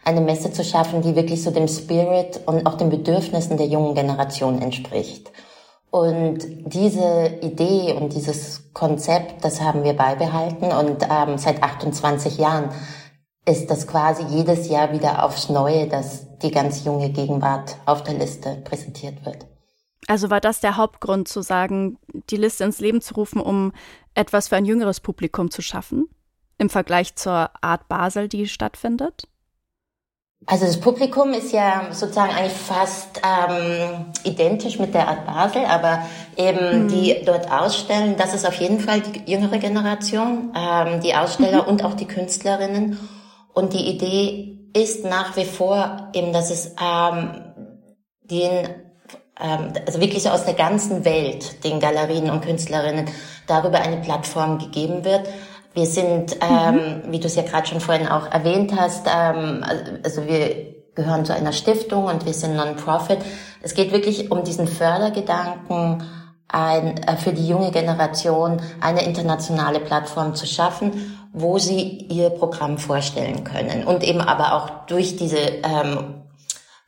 eine 0.05 0.21
Messe 0.21 0.51
zu 0.51 0.63
schaffen, 0.63 1.01
die 1.01 1.15
wirklich 1.15 1.41
so 1.41 1.49
dem 1.49 1.67
Spirit 1.67 2.41
und 2.45 2.67
auch 2.67 2.75
den 2.75 2.89
Bedürfnissen 2.89 3.57
der 3.57 3.67
jungen 3.67 3.95
Generation 3.95 4.61
entspricht. 4.61 5.31
Und 5.89 6.39
diese 6.65 7.37
Idee 7.41 7.93
und 7.93 8.13
dieses 8.13 8.73
Konzept, 8.73 9.43
das 9.45 9.61
haben 9.61 9.83
wir 9.83 9.93
beibehalten 9.93 10.65
und 10.65 11.03
ähm, 11.09 11.37
seit 11.37 11.61
28 11.61 12.37
Jahren 12.37 12.69
ist 13.45 13.67
das 13.69 13.87
quasi 13.87 14.23
jedes 14.23 14.69
Jahr 14.69 14.93
wieder 14.93 15.23
aufs 15.23 15.49
Neue, 15.49 15.87
dass 15.87 16.37
die 16.39 16.51
ganz 16.51 16.83
junge 16.85 17.09
Gegenwart 17.09 17.75
auf 17.85 18.03
der 18.03 18.15
Liste 18.15 18.61
präsentiert 18.63 19.25
wird. 19.25 19.45
Also 20.07 20.29
war 20.29 20.41
das 20.41 20.59
der 20.59 20.77
Hauptgrund 20.77 21.27
zu 21.27 21.41
sagen, 21.41 21.97
die 22.29 22.37
Liste 22.37 22.63
ins 22.63 22.79
Leben 22.79 23.01
zu 23.01 23.13
rufen, 23.15 23.41
um 23.41 23.71
etwas 24.15 24.49
für 24.49 24.55
ein 24.55 24.65
jüngeres 24.65 24.99
Publikum 24.99 25.49
zu 25.49 25.61
schaffen, 25.61 26.09
im 26.57 26.69
Vergleich 26.69 27.15
zur 27.15 27.49
Art 27.61 27.87
Basel, 27.87 28.27
die 28.27 28.47
stattfindet? 28.47 29.27
Also 30.45 30.65
das 30.65 30.77
Publikum 30.77 31.31
ist 31.31 31.53
ja 31.53 31.87
sozusagen 31.91 32.33
eigentlich 32.33 32.51
fast 32.51 33.21
ähm, 33.23 34.07
identisch 34.25 34.77
mit 34.77 34.93
der 34.93 35.07
Art 35.07 35.25
Basel, 35.25 35.63
aber 35.65 36.05
eben 36.35 36.83
mhm. 36.83 36.87
die 36.89 37.15
dort 37.25 37.49
ausstellen, 37.49 38.15
das 38.17 38.33
ist 38.33 38.45
auf 38.45 38.55
jeden 38.55 38.81
Fall 38.81 38.99
die 38.99 39.31
jüngere 39.31 39.57
Generation, 39.57 40.51
ähm, 40.53 40.99
die 40.99 41.15
Aussteller 41.15 41.63
mhm. 41.63 41.69
und 41.69 41.85
auch 41.85 41.93
die 41.93 42.07
Künstlerinnen. 42.07 42.97
Und 43.53 43.73
die 43.73 43.87
Idee 43.89 44.57
ist 44.73 45.05
nach 45.05 45.35
wie 45.37 45.45
vor 45.45 46.09
eben, 46.13 46.33
dass 46.33 46.49
es 46.49 46.75
ähm, 46.81 47.53
den 48.23 48.67
ähm, 49.39 49.73
also 49.85 49.99
wirklich 49.99 50.29
aus 50.29 50.45
der 50.45 50.53
ganzen 50.53 51.05
Welt 51.05 51.63
den 51.63 51.79
Galerien 51.79 52.29
und 52.29 52.41
Künstlerinnen 52.41 53.05
darüber 53.47 53.79
eine 53.79 53.97
Plattform 53.97 54.59
gegeben 54.59 55.03
wird. 55.03 55.27
Wir 55.73 55.85
sind, 55.85 56.37
ähm, 56.41 56.75
mhm. 56.75 57.11
wie 57.11 57.19
du 57.19 57.27
es 57.27 57.35
ja 57.35 57.43
gerade 57.43 57.67
schon 57.67 57.79
vorhin 57.79 58.07
auch 58.07 58.31
erwähnt 58.31 58.73
hast, 58.77 59.07
ähm, 59.07 59.65
also 60.03 60.27
wir 60.27 60.73
gehören 60.95 61.25
zu 61.25 61.33
einer 61.33 61.51
Stiftung 61.51 62.05
und 62.05 62.25
wir 62.25 62.33
sind 62.33 62.55
Non-Profit. 62.55 63.17
Es 63.63 63.73
geht 63.73 63.91
wirklich 63.91 64.29
um 64.29 64.43
diesen 64.43 64.67
Fördergedanken, 64.67 66.03
ein, 66.47 66.97
äh, 66.99 67.17
für 67.17 67.33
die 67.33 67.47
junge 67.47 67.71
Generation 67.71 68.61
eine 68.79 69.03
internationale 69.03 69.79
Plattform 69.79 70.35
zu 70.35 70.45
schaffen, 70.45 71.17
wo 71.33 71.57
sie 71.57 72.05
ihr 72.09 72.29
Programm 72.29 72.77
vorstellen 72.77 73.43
können 73.43 73.83
und 73.85 74.03
eben 74.03 74.21
aber 74.21 74.53
auch 74.53 74.85
durch 74.85 75.17
diese 75.17 75.39
ähm, 75.39 76.23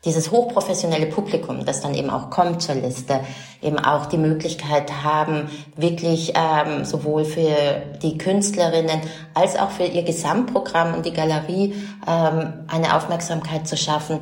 dieses 0.05 0.29
hochprofessionelle 0.29 1.07
Publikum, 1.07 1.65
das 1.65 1.81
dann 1.81 1.95
eben 1.95 2.11
auch 2.11 2.29
kommt 2.29 2.61
zur 2.61 2.75
Liste, 2.75 3.21
eben 3.61 3.79
auch 3.79 4.05
die 4.05 4.19
Möglichkeit 4.19 5.03
haben, 5.03 5.49
wirklich 5.75 6.33
ähm, 6.35 6.85
sowohl 6.85 7.25
für 7.25 7.81
die 8.03 8.17
Künstlerinnen 8.17 9.01
als 9.33 9.57
auch 9.57 9.71
für 9.71 9.85
ihr 9.85 10.03
Gesamtprogramm 10.03 10.93
und 10.93 11.05
die 11.05 11.13
Galerie 11.13 11.73
ähm, 12.07 12.65
eine 12.67 12.95
Aufmerksamkeit 12.95 13.67
zu 13.67 13.75
schaffen, 13.75 14.19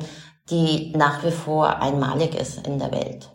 die 0.50 0.92
nach 0.96 1.22
wie 1.22 1.30
vor 1.30 1.80
einmalig 1.80 2.34
ist 2.34 2.66
in 2.66 2.78
der 2.78 2.90
Welt. 2.90 3.28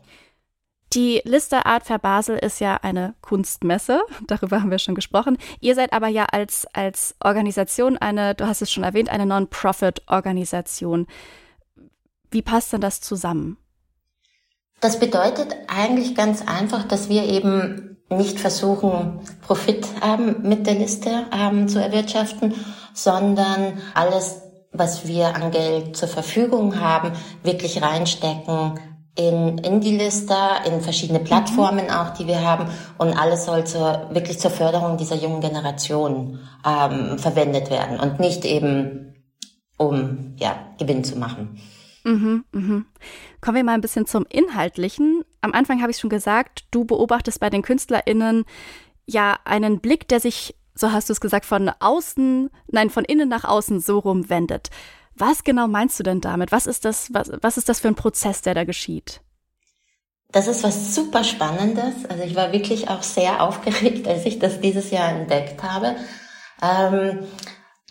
Die 0.94 1.22
Liste 1.24 1.68
Art 1.68 1.84
Fair 1.84 2.00
Basel 2.00 2.38
ist 2.38 2.60
ja 2.60 2.78
eine 2.82 3.14
Kunstmesse, 3.22 4.02
darüber 4.28 4.62
haben 4.62 4.72
wir 4.72 4.80
schon 4.80 4.96
gesprochen. 4.96 5.38
Ihr 5.60 5.76
seid 5.76 5.94
aber 5.94 6.08
ja 6.08 6.26
als, 6.26 6.68
als 6.74 7.16
Organisation 7.24 7.98
eine, 7.98 8.34
du 8.34 8.48
hast 8.48 8.62
es 8.62 8.72
schon 8.72 8.84
erwähnt, 8.84 9.10
eine 9.10 9.28
Non-Profit-Organisation. 9.28 11.06
Wie 12.32 12.42
passt 12.42 12.74
denn 12.74 12.82
das 12.82 13.02
zusammen? 13.02 13.58
Das 14.82 15.00
bedeutet 15.00 15.56
eigentlich 15.68 16.16
ganz 16.16 16.42
einfach, 16.48 16.88
dass 16.88 17.10
wir 17.10 17.24
eben 17.24 17.98
nicht 18.10 18.40
versuchen, 18.40 19.20
Profit 19.42 19.86
ähm, 20.04 20.38
mit 20.42 20.66
der 20.66 20.76
Liste 20.76 21.28
ähm, 21.32 21.68
zu 21.68 21.80
erwirtschaften, 21.80 22.56
sondern 22.94 23.80
alles, 23.94 24.42
was 24.72 25.08
wir 25.08 25.36
an 25.36 25.52
Geld 25.52 25.96
zur 25.96 26.08
Verfügung 26.08 26.80
haben, 26.80 27.12
wirklich 27.44 27.82
reinstecken 27.84 28.80
in, 29.16 29.58
in 29.60 29.82
die 29.82 29.98
Liste, 29.98 30.36
in 30.66 30.82
verschiedene 30.82 31.20
Plattformen 31.20 31.86
mhm. 31.86 31.92
auch, 31.92 32.14
die 32.14 32.28
wir 32.28 32.42
haben. 32.42 32.70
Und 32.98 33.14
alles 33.14 33.46
soll 33.46 33.66
zur, 33.66 34.10
wirklich 34.12 34.40
zur 34.40 34.52
Förderung 34.52 34.98
dieser 34.98 35.16
jungen 35.16 35.42
Generation 35.42 36.40
ähm, 36.66 37.20
verwendet 37.20 37.70
werden 37.70 38.00
und 38.00 38.20
nicht 38.20 38.46
eben, 38.46 39.14
um 39.78 40.36
ja, 40.38 40.56
Gewinn 40.78 41.04
zu 41.04 41.18
machen. 41.18 41.60
Mhm, 42.04 42.46
mhm. 42.52 42.86
Kommen 43.42 43.58
wir 43.58 43.64
mal 43.64 43.74
ein 43.74 43.82
bisschen 43.82 44.06
zum 44.06 44.26
Inhaltlichen. 44.30 45.24
Am 45.42 45.54
Anfang 45.54 45.82
habe 45.82 45.92
ich 45.92 45.98
schon 45.98 46.10
gesagt, 46.10 46.66
du 46.72 46.86
beobachtest 46.86 47.40
bei 47.40 47.50
den 47.50 47.62
KünstlerInnen 47.62 48.46
ja 49.06 49.38
einen 49.46 49.80
Blick, 49.80 50.08
der 50.08 50.20
sich, 50.20 50.56
so 50.76 50.92
hast 50.92 51.10
du 51.10 51.14
es 51.14 51.22
gesagt, 51.22 51.46
von 51.46 51.72
außen, 51.80 52.50
nein, 52.68 52.90
von 52.90 53.04
innen 53.06 53.30
nach 53.30 53.44
außen 53.44 53.80
so 53.80 54.00
rumwendet. 54.00 54.70
Was 55.20 55.44
genau 55.44 55.68
meinst 55.68 56.00
du 56.00 56.04
denn 56.04 56.22
damit? 56.22 56.52
Was 56.52 56.66
ist 56.66 56.86
das, 56.86 57.14
was, 57.14 57.32
was 57.42 57.58
ist 57.58 57.70
das 57.70 57.82
für 57.82 57.90
ein 57.90 57.96
Prozess, 57.96 58.42
der 58.42 58.56
da 58.56 58.64
geschieht? 58.64 59.22
Das 60.32 60.48
ist 60.48 60.64
was 60.64 60.96
super 60.96 61.24
Spannendes. 61.24 62.06
Also 62.08 62.24
ich 62.24 62.36
war 62.36 62.52
wirklich 62.52 62.90
auch 62.90 63.04
sehr 63.04 63.44
aufgeregt, 63.44 64.08
als 64.08 64.26
ich 64.26 64.40
das 64.40 64.62
dieses 64.62 64.92
Jahr 64.92 65.10
entdeckt 65.10 65.62
habe. 65.62 65.96
Ähm, 66.62 67.28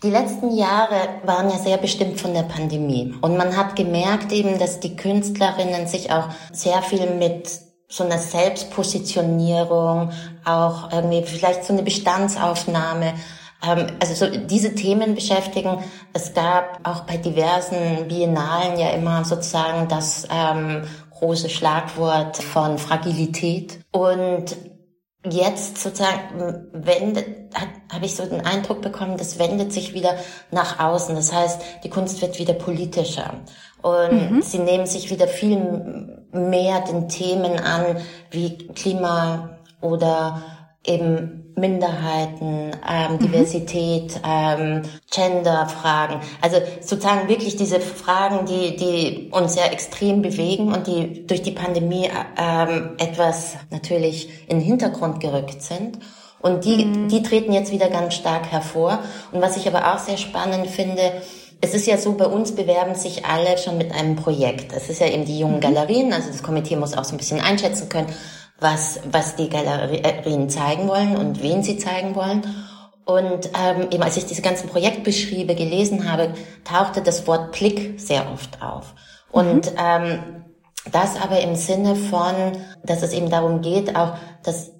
die 0.02 0.10
letzten 0.10 0.56
Jahre 0.56 1.20
waren 1.24 1.50
ja 1.50 1.58
sehr 1.58 1.76
bestimmt 1.76 2.20
von 2.20 2.32
der 2.32 2.44
Pandemie. 2.44 3.14
Und 3.20 3.36
man 3.36 3.56
hat 3.56 3.76
gemerkt 3.76 4.32
eben, 4.32 4.58
dass 4.58 4.80
die 4.80 4.96
Künstlerinnen 4.96 5.88
sich 5.88 6.12
auch 6.12 6.28
sehr 6.52 6.82
viel 6.82 7.14
mit 7.14 7.50
so 7.88 8.04
einer 8.04 8.18
Selbstpositionierung, 8.18 10.12
auch 10.44 10.92
irgendwie 10.92 11.24
vielleicht 11.24 11.64
so 11.64 11.72
eine 11.72 11.82
Bestandsaufnahme 11.82 13.14
also 13.60 14.14
so 14.14 14.38
diese 14.38 14.74
Themen 14.74 15.14
beschäftigen. 15.14 15.78
Es 16.12 16.32
gab 16.32 16.80
auch 16.84 17.00
bei 17.00 17.16
diversen 17.16 18.06
Biennalen 18.06 18.78
ja 18.78 18.90
immer 18.90 19.24
sozusagen 19.24 19.88
das 19.88 20.28
ähm, 20.30 20.82
große 21.18 21.48
Schlagwort 21.48 22.36
von 22.36 22.78
Fragilität. 22.78 23.80
Und 23.90 24.56
jetzt 25.28 25.78
sozusagen 25.78 26.68
wendet, 26.72 27.26
habe 27.92 28.04
ich 28.04 28.14
so 28.14 28.24
den 28.24 28.42
Eindruck 28.42 28.82
bekommen, 28.82 29.16
das 29.16 29.38
wendet 29.38 29.72
sich 29.72 29.94
wieder 29.94 30.14
nach 30.52 30.78
außen. 30.78 31.16
Das 31.16 31.32
heißt, 31.32 31.60
die 31.82 31.90
Kunst 31.90 32.22
wird 32.22 32.38
wieder 32.38 32.54
politischer. 32.54 33.40
Und 33.82 34.32
mhm. 34.32 34.42
sie 34.42 34.58
nehmen 34.58 34.86
sich 34.86 35.10
wieder 35.10 35.26
viel 35.26 36.18
mehr 36.32 36.80
den 36.82 37.08
Themen 37.08 37.58
an, 37.58 37.96
wie 38.30 38.58
Klima 38.68 39.58
oder 39.80 40.42
eben 40.84 41.37
Minderheiten, 41.60 42.72
ähm, 42.88 43.12
mhm. 43.12 43.18
Diversität, 43.18 44.20
ähm, 44.26 44.82
Gender-Fragen. 45.10 46.20
Also 46.40 46.58
sozusagen 46.80 47.28
wirklich 47.28 47.56
diese 47.56 47.80
Fragen, 47.80 48.46
die, 48.46 48.76
die 48.76 49.28
uns 49.30 49.56
ja 49.56 49.66
extrem 49.66 50.22
bewegen 50.22 50.72
und 50.72 50.86
die 50.86 51.26
durch 51.26 51.42
die 51.42 51.52
Pandemie 51.52 52.10
ähm, 52.36 52.90
etwas 52.98 53.56
natürlich 53.70 54.28
in 54.48 54.58
den 54.58 54.66
Hintergrund 54.66 55.20
gerückt 55.20 55.62
sind. 55.62 55.98
Und 56.40 56.64
die, 56.64 56.84
mhm. 56.84 57.08
die 57.08 57.22
treten 57.22 57.52
jetzt 57.52 57.72
wieder 57.72 57.88
ganz 57.88 58.14
stark 58.14 58.50
hervor. 58.52 59.00
Und 59.32 59.42
was 59.42 59.56
ich 59.56 59.66
aber 59.66 59.92
auch 59.92 59.98
sehr 59.98 60.16
spannend 60.16 60.68
finde, 60.68 61.12
es 61.60 61.74
ist 61.74 61.86
ja 61.86 61.98
so, 61.98 62.12
bei 62.12 62.26
uns 62.26 62.54
bewerben 62.54 62.94
sich 62.94 63.24
alle 63.24 63.58
schon 63.58 63.78
mit 63.78 63.92
einem 63.92 64.14
Projekt. 64.14 64.72
Es 64.72 64.88
ist 64.88 65.00
ja 65.00 65.08
eben 65.08 65.24
die 65.24 65.38
jungen 65.38 65.56
mhm. 65.56 65.60
Galerien, 65.60 66.12
also 66.12 66.28
das 66.28 66.42
Komitee 66.42 66.76
muss 66.76 66.96
auch 66.96 67.04
so 67.04 67.14
ein 67.14 67.18
bisschen 67.18 67.40
einschätzen 67.40 67.88
können, 67.88 68.06
was, 68.60 69.00
was 69.10 69.36
die 69.36 69.48
Galerien 69.48 70.50
zeigen 70.50 70.88
wollen 70.88 71.16
und 71.16 71.42
wen 71.42 71.62
sie 71.62 71.78
zeigen 71.78 72.14
wollen. 72.14 72.42
Und 73.04 73.50
ähm, 73.58 73.88
eben 73.90 74.02
als 74.02 74.16
ich 74.16 74.26
diese 74.26 74.42
ganzen 74.42 74.68
Projektbeschriebe 74.68 75.54
gelesen 75.54 76.10
habe, 76.10 76.34
tauchte 76.64 77.00
das 77.00 77.26
Wort 77.26 77.52
Blick 77.52 77.98
sehr 77.98 78.30
oft 78.30 78.60
auf. 78.60 78.94
Und 79.30 79.72
mhm. 79.72 79.78
ähm, 79.78 80.44
das 80.92 81.20
aber 81.20 81.40
im 81.40 81.54
Sinne 81.54 81.96
von, 81.96 82.34
dass 82.82 83.02
es 83.02 83.12
eben 83.12 83.30
darum 83.30 83.60
geht, 83.62 83.96
auch, 83.96 84.14
dass 84.42 84.72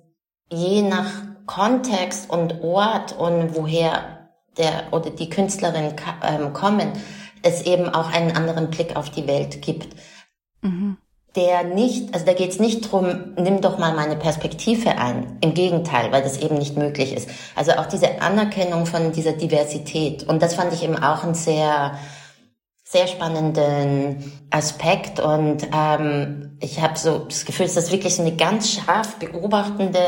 je 0.51 0.83
nach 0.83 1.11
Kontext 1.47 2.31
und 2.31 2.63
Ort 2.63 3.17
und 3.19 3.57
woher 3.57 4.29
der 4.59 4.93
oder 4.93 5.11
die 5.11 5.31
Künstlerin 5.31 5.95
ähm, 6.23 6.53
kommen, 6.53 6.93
es 7.43 7.63
eben 7.63 7.89
auch 7.89 8.13
einen 8.13 8.37
anderen 8.37 8.71
Blick 8.71 8.97
auf 8.97 9.11
die 9.11 9.27
Welt 9.27 9.63
gibt. 9.63 9.89
Mhm. 10.63 10.99
Der 11.39 11.63
nicht, 11.63 12.13
also 12.13 12.27
da 12.27 12.33
geht 12.33 12.51
es 12.51 12.59
nicht 12.59 12.91
drum, 12.91 13.35
nimm 13.37 13.61
doch 13.61 13.79
mal 13.79 13.95
meine 13.95 14.17
Perspektive 14.17 14.99
ein. 14.99 15.39
Im 15.41 15.55
Gegenteil, 15.55 16.11
weil 16.11 16.23
das 16.23 16.39
eben 16.39 16.59
nicht 16.59 16.77
möglich 16.77 17.15
ist. 17.15 17.31
Also 17.55 17.73
auch 17.73 17.87
diese 17.87 18.21
Anerkennung 18.21 18.87
von 18.87 19.13
dieser 19.13 19.35
Diversität. 19.35 20.25
Und 20.25 20.43
das 20.43 20.55
fand 20.55 20.73
ich 20.73 20.83
eben 20.83 20.97
auch 20.97 21.23
ein 21.23 21.35
sehr, 21.35 21.97
sehr 22.83 23.07
spannenden 23.07 24.33
Aspekt 24.51 25.21
und 25.21 25.69
ähm, 25.73 26.57
ich 26.61 26.81
habe 26.81 26.99
so 26.99 27.19
das 27.19 27.45
Gefühl, 27.45 27.67
dass 27.67 27.77
das 27.77 27.93
wirklich 27.93 28.17
so 28.17 28.23
eine 28.23 28.35
ganz 28.35 28.73
scharf 28.73 29.17
beobachtende 29.17 30.01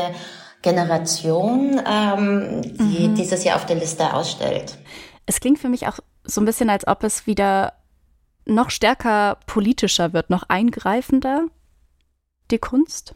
Generation, 0.61 1.79
ähm, 1.89 2.61
die 2.61 3.07
mhm. 3.07 3.15
dieses 3.15 3.45
Jahr 3.45 3.55
auf 3.55 3.65
der 3.65 3.77
Liste 3.77 4.13
ausstellt. 4.13 4.77
Es 5.27 5.39
klingt 5.39 5.59
für 5.59 5.69
mich 5.69 5.87
auch 5.87 5.99
so 6.23 6.41
ein 6.41 6.45
bisschen, 6.45 6.69
als 6.69 6.85
ob 6.87 7.03
es 7.03 7.25
wieder 7.25 7.73
noch 8.45 8.69
stärker 8.69 9.37
politischer 9.45 10.13
wird, 10.13 10.29
noch 10.29 10.43
eingreifender, 10.49 11.45
die 12.49 12.59
Kunst? 12.59 13.15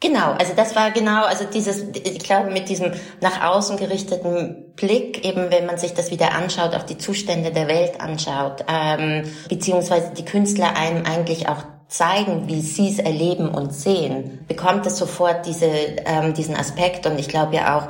Genau, 0.00 0.32
also 0.32 0.52
das 0.54 0.76
war 0.76 0.90
genau, 0.90 1.24
also 1.24 1.44
dieses, 1.44 1.82
ich 1.94 2.18
glaube, 2.18 2.50
mit 2.50 2.68
diesem 2.68 2.92
nach 3.22 3.42
außen 3.42 3.78
gerichteten 3.78 4.74
Blick, 4.76 5.24
eben 5.24 5.50
wenn 5.50 5.64
man 5.64 5.78
sich 5.78 5.94
das 5.94 6.10
wieder 6.10 6.32
anschaut, 6.32 6.74
auch 6.74 6.82
die 6.82 6.98
Zustände 6.98 7.52
der 7.52 7.68
Welt 7.68 8.00
anschaut, 8.02 8.64
ähm, 8.68 9.22
beziehungsweise 9.48 10.12
die 10.12 10.26
Künstler 10.26 10.76
einem 10.76 11.06
eigentlich 11.06 11.48
auch 11.48 11.64
zeigen, 11.88 12.48
wie 12.48 12.60
sie 12.60 12.90
es 12.90 12.98
erleben 12.98 13.48
und 13.48 13.72
sehen, 13.72 14.44
bekommt 14.46 14.84
es 14.84 14.98
sofort 14.98 15.46
diese, 15.46 15.66
ähm, 15.66 16.34
diesen 16.34 16.56
Aspekt 16.56 17.06
und 17.06 17.18
ich 17.18 17.28
glaube 17.28 17.54
ja 17.54 17.78
auch, 17.78 17.88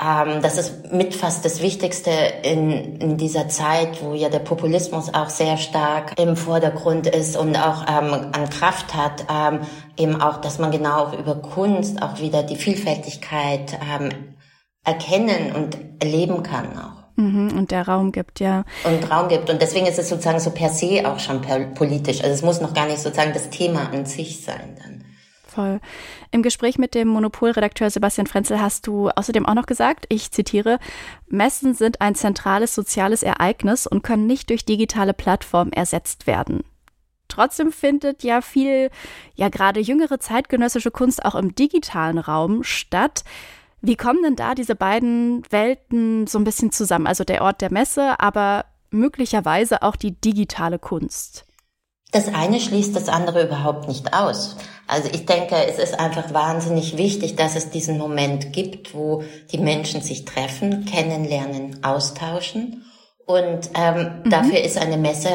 ähm, 0.00 0.40
das 0.40 0.56
ist 0.56 0.92
mit 0.92 1.14
fast 1.14 1.44
das 1.44 1.60
Wichtigste 1.60 2.10
in, 2.42 2.96
in 2.96 3.16
dieser 3.18 3.48
Zeit, 3.48 4.02
wo 4.02 4.14
ja 4.14 4.30
der 4.30 4.38
Populismus 4.38 5.12
auch 5.12 5.28
sehr 5.28 5.58
stark 5.58 6.18
im 6.18 6.36
Vordergrund 6.36 7.06
ist 7.06 7.36
und 7.36 7.56
auch 7.56 7.82
ähm, 7.86 8.30
an 8.32 8.48
Kraft 8.48 8.94
hat, 8.94 9.26
ähm, 9.30 9.60
eben 9.98 10.20
auch, 10.20 10.40
dass 10.40 10.58
man 10.58 10.70
genau 10.70 11.04
auch 11.04 11.18
über 11.18 11.34
Kunst 11.36 12.02
auch 12.02 12.18
wieder 12.18 12.42
die 12.42 12.56
Vielfältigkeit 12.56 13.78
ähm, 13.82 14.36
erkennen 14.84 15.52
und 15.54 15.76
erleben 16.02 16.42
kann 16.42 16.78
auch. 16.78 17.00
Mhm, 17.16 17.58
und 17.58 17.70
der 17.70 17.86
Raum 17.86 18.12
gibt, 18.12 18.40
ja. 18.40 18.64
Und 18.84 19.10
Raum 19.10 19.28
gibt. 19.28 19.50
Und 19.50 19.60
deswegen 19.60 19.86
ist 19.86 19.98
es 19.98 20.08
sozusagen 20.08 20.40
so 20.40 20.50
per 20.50 20.70
se 20.70 21.02
auch 21.04 21.18
schon 21.18 21.42
politisch. 21.74 22.22
Also 22.22 22.32
es 22.32 22.42
muss 22.42 22.62
noch 22.62 22.72
gar 22.72 22.86
nicht 22.86 23.00
sozusagen 23.00 23.34
das 23.34 23.50
Thema 23.50 23.90
an 23.92 24.06
sich 24.06 24.42
sein 24.42 24.76
dann. 24.82 24.99
Voll. 25.50 25.80
Im 26.30 26.42
Gespräch 26.42 26.78
mit 26.78 26.94
dem 26.94 27.08
Monopolredakteur 27.08 27.90
Sebastian 27.90 28.28
Frenzel 28.28 28.60
hast 28.60 28.86
du 28.86 29.08
außerdem 29.08 29.46
auch 29.46 29.54
noch 29.54 29.66
gesagt, 29.66 30.06
ich 30.08 30.30
zitiere, 30.30 30.78
Messen 31.26 31.74
sind 31.74 32.00
ein 32.00 32.14
zentrales 32.14 32.72
soziales 32.72 33.24
Ereignis 33.24 33.88
und 33.88 34.02
können 34.02 34.28
nicht 34.28 34.50
durch 34.50 34.64
digitale 34.64 35.12
Plattformen 35.12 35.72
ersetzt 35.72 36.28
werden. 36.28 36.62
Trotzdem 37.26 37.72
findet 37.72 38.22
ja 38.22 38.42
viel, 38.42 38.90
ja 39.34 39.48
gerade 39.48 39.80
jüngere 39.80 40.20
zeitgenössische 40.20 40.92
Kunst 40.92 41.24
auch 41.24 41.34
im 41.34 41.54
digitalen 41.54 42.18
Raum 42.18 42.62
statt. 42.62 43.24
Wie 43.80 43.96
kommen 43.96 44.22
denn 44.22 44.36
da 44.36 44.54
diese 44.54 44.76
beiden 44.76 45.42
Welten 45.50 46.28
so 46.28 46.38
ein 46.38 46.44
bisschen 46.44 46.70
zusammen? 46.70 47.08
Also 47.08 47.24
der 47.24 47.42
Ort 47.42 47.60
der 47.60 47.72
Messe, 47.72 48.20
aber 48.20 48.66
möglicherweise 48.90 49.82
auch 49.82 49.96
die 49.96 50.12
digitale 50.20 50.78
Kunst. 50.78 51.44
Das 52.12 52.28
eine 52.28 52.60
schließt 52.60 52.94
das 52.96 53.08
andere 53.08 53.44
überhaupt 53.44 53.88
nicht 53.88 54.14
aus. 54.14 54.56
Also 54.86 55.08
ich 55.12 55.26
denke, 55.26 55.54
es 55.68 55.78
ist 55.78 55.98
einfach 55.98 56.34
wahnsinnig 56.34 56.96
wichtig, 56.96 57.36
dass 57.36 57.54
es 57.54 57.70
diesen 57.70 57.98
Moment 57.98 58.52
gibt, 58.52 58.94
wo 58.94 59.22
die 59.52 59.58
Menschen 59.58 60.00
sich 60.02 60.24
treffen, 60.24 60.84
kennenlernen, 60.84 61.84
austauschen. 61.84 62.84
Und 63.26 63.70
ähm, 63.74 64.22
mhm. 64.24 64.30
dafür 64.30 64.60
ist 64.60 64.78
eine 64.78 64.96
Messe 64.96 65.30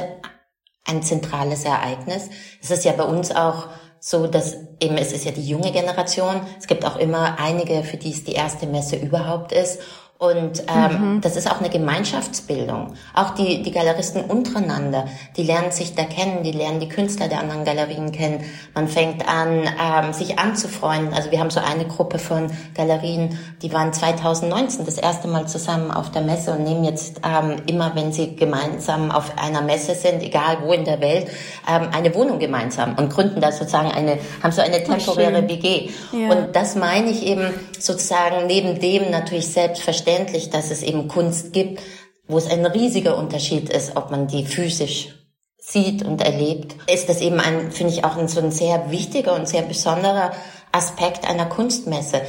ein 0.83 1.01
zentrales 1.01 1.65
Ereignis. 1.65 2.29
Es 2.61 2.71
ist 2.71 2.85
ja 2.85 2.91
bei 2.91 3.03
uns 3.03 3.33
auch 3.33 3.67
so, 3.99 4.27
dass 4.27 4.57
eben 4.79 4.97
es 4.97 5.13
ist 5.13 5.25
ja 5.25 5.31
die 5.31 5.47
junge 5.47 5.71
Generation. 5.71 6.41
Es 6.59 6.67
gibt 6.67 6.85
auch 6.85 6.97
immer 6.97 7.39
einige, 7.39 7.83
für 7.83 7.97
die 7.97 8.11
es 8.11 8.23
die 8.23 8.33
erste 8.33 8.67
Messe 8.67 8.97
überhaupt 8.97 9.51
ist. 9.51 9.79
Und 10.17 10.63
ähm, 10.73 11.15
mhm. 11.15 11.21
das 11.21 11.35
ist 11.35 11.51
auch 11.51 11.59
eine 11.59 11.69
Gemeinschaftsbildung. 11.69 12.93
Auch 13.13 13.31
die, 13.31 13.63
die 13.63 13.71
Galeristen 13.71 14.23
untereinander, 14.23 15.07
die 15.35 15.43
lernen 15.43 15.71
sich 15.71 15.93
da 15.93 16.05
kennen, 16.05 16.41
die 16.41 16.53
lernen 16.53 16.79
die 16.79 16.87
Künstler 16.87 17.27
der 17.27 17.41
anderen 17.41 17.65
Galerien 17.65 18.13
kennen. 18.13 18.45
Man 18.73 18.87
fängt 18.87 19.27
an, 19.27 19.63
ähm, 19.63 20.13
sich 20.13 20.39
anzufreunden. 20.39 21.13
Also 21.13 21.31
wir 21.31 21.39
haben 21.41 21.49
so 21.49 21.59
eine 21.59 21.85
Gruppe 21.85 22.17
von 22.17 22.49
Galerien, 22.75 23.37
die 23.61 23.73
waren 23.73 23.91
2019 23.91 24.85
das 24.85 24.97
erste 24.97 25.27
Mal 25.27 25.49
zusammen 25.49 25.91
auf 25.91 26.11
der 26.11 26.21
Messe 26.21 26.53
und 26.53 26.63
nehmen 26.63 26.85
jetzt 26.85 27.19
ähm, 27.25 27.57
immer, 27.67 27.93
wenn 27.95 28.13
sie 28.13 28.37
gemeinsam 28.37 29.11
auf 29.11 29.37
einer 29.37 29.61
Messe 29.61 29.95
sind, 29.95 30.23
egal 30.23 30.59
wo 30.63 30.71
in 30.71 30.85
der 30.85 31.01
Welt, 31.01 31.27
ähm, 31.69 31.89
eine 31.93 32.15
Wohnung 32.15 32.39
gemeinsam 32.39 32.95
und 32.97 33.11
gründen 33.11 33.41
da 33.41 33.51
sozusagen 33.51 33.91
eine, 33.91 34.17
haben 34.41 34.53
so 34.53 34.61
eine 34.61 34.81
temporäre 34.81 35.49
WG. 35.49 35.89
Ja. 36.13 36.29
Und 36.29 36.55
das 36.55 36.75
meine 36.75 37.09
ich 37.09 37.25
eben 37.25 37.53
sozusagen 37.77 38.47
neben 38.47 38.79
dem 38.79 39.11
natürlich 39.11 39.51
selbstverständlich 39.51 40.04
verständlich, 40.05 40.49
dass 40.49 40.71
es 40.71 40.83
eben 40.83 41.07
Kunst 41.07 41.51
gibt, 41.51 41.81
wo 42.27 42.37
es 42.37 42.49
ein 42.49 42.65
riesiger 42.65 43.17
Unterschied 43.17 43.69
ist, 43.69 43.95
ob 43.95 44.11
man 44.11 44.27
die 44.27 44.45
physisch 44.45 45.09
sieht 45.57 46.03
und 46.03 46.21
erlebt, 46.21 46.75
ist 46.91 47.09
das 47.09 47.21
eben 47.21 47.39
ein, 47.39 47.71
finde 47.71 47.93
ich, 47.93 48.05
auch 48.05 48.17
ein, 48.17 48.27
so 48.27 48.39
ein 48.39 48.51
sehr 48.51 48.91
wichtiger 48.91 49.33
und 49.33 49.47
sehr 49.47 49.63
besonderer 49.63 50.31
Aspekt 50.71 51.27
einer 51.27 51.47
Kunstmesse. 51.47 52.21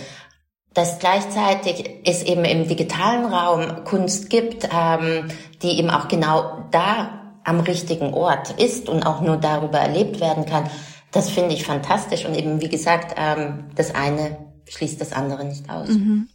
Dass 0.72 0.98
gleichzeitig 0.98 2.00
es 2.04 2.22
eben 2.22 2.44
im 2.44 2.66
digitalen 2.66 3.26
Raum 3.26 3.84
Kunst 3.84 4.30
gibt, 4.30 4.68
ähm, 4.74 5.28
die 5.62 5.78
eben 5.78 5.90
auch 5.90 6.08
genau 6.08 6.64
da 6.70 7.34
am 7.44 7.60
richtigen 7.60 8.14
Ort 8.14 8.58
ist 8.58 8.88
und 8.88 9.04
auch 9.04 9.20
nur 9.20 9.36
darüber 9.36 9.78
erlebt 9.78 10.20
werden 10.20 10.46
kann, 10.46 10.68
das 11.12 11.30
finde 11.30 11.54
ich 11.54 11.64
fantastisch. 11.64 12.24
Und 12.24 12.36
eben, 12.36 12.60
wie 12.60 12.68
gesagt, 12.68 13.14
ähm, 13.18 13.64
das 13.74 13.94
eine 13.94 14.38
schließt 14.68 15.00
das 15.00 15.12
andere 15.12 15.44
nicht 15.44 15.70
aus. 15.70 15.88
Mhm. 15.88 16.28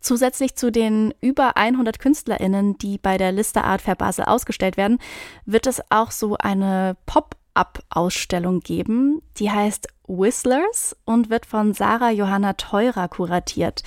Zusätzlich 0.00 0.56
zu 0.56 0.72
den 0.72 1.14
über 1.20 1.56
100 1.56 1.98
KünstlerInnen, 1.98 2.78
die 2.78 2.98
bei 2.98 3.18
der 3.18 3.32
Liste 3.32 3.64
Art 3.64 3.82
Fair 3.82 3.96
Basel 3.96 4.24
ausgestellt 4.24 4.76
werden, 4.76 4.98
wird 5.44 5.66
es 5.66 5.82
auch 5.90 6.10
so 6.10 6.36
eine 6.38 6.96
Pop-up-Ausstellung 7.06 8.60
geben, 8.60 9.20
die 9.36 9.50
heißt 9.50 9.88
Whistlers 10.08 10.96
und 11.04 11.30
wird 11.30 11.46
von 11.46 11.74
Sarah 11.74 12.10
Johanna 12.10 12.54
Teurer 12.54 13.08
kuratiert. 13.08 13.82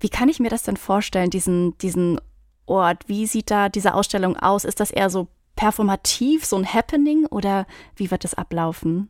Wie 0.00 0.08
kann 0.08 0.28
ich 0.28 0.40
mir 0.40 0.50
das 0.50 0.62
denn 0.62 0.76
vorstellen, 0.76 1.30
diesen, 1.30 1.78
diesen 1.78 2.20
Ort? 2.66 3.08
Wie 3.08 3.26
sieht 3.26 3.50
da 3.50 3.68
diese 3.68 3.94
Ausstellung 3.94 4.36
aus? 4.36 4.64
Ist 4.64 4.80
das 4.80 4.90
eher 4.90 5.10
so 5.10 5.28
performativ, 5.56 6.44
so 6.44 6.56
ein 6.56 6.72
Happening 6.72 7.26
oder 7.26 7.66
wie 7.96 8.10
wird 8.10 8.24
es 8.24 8.34
ablaufen? 8.34 9.08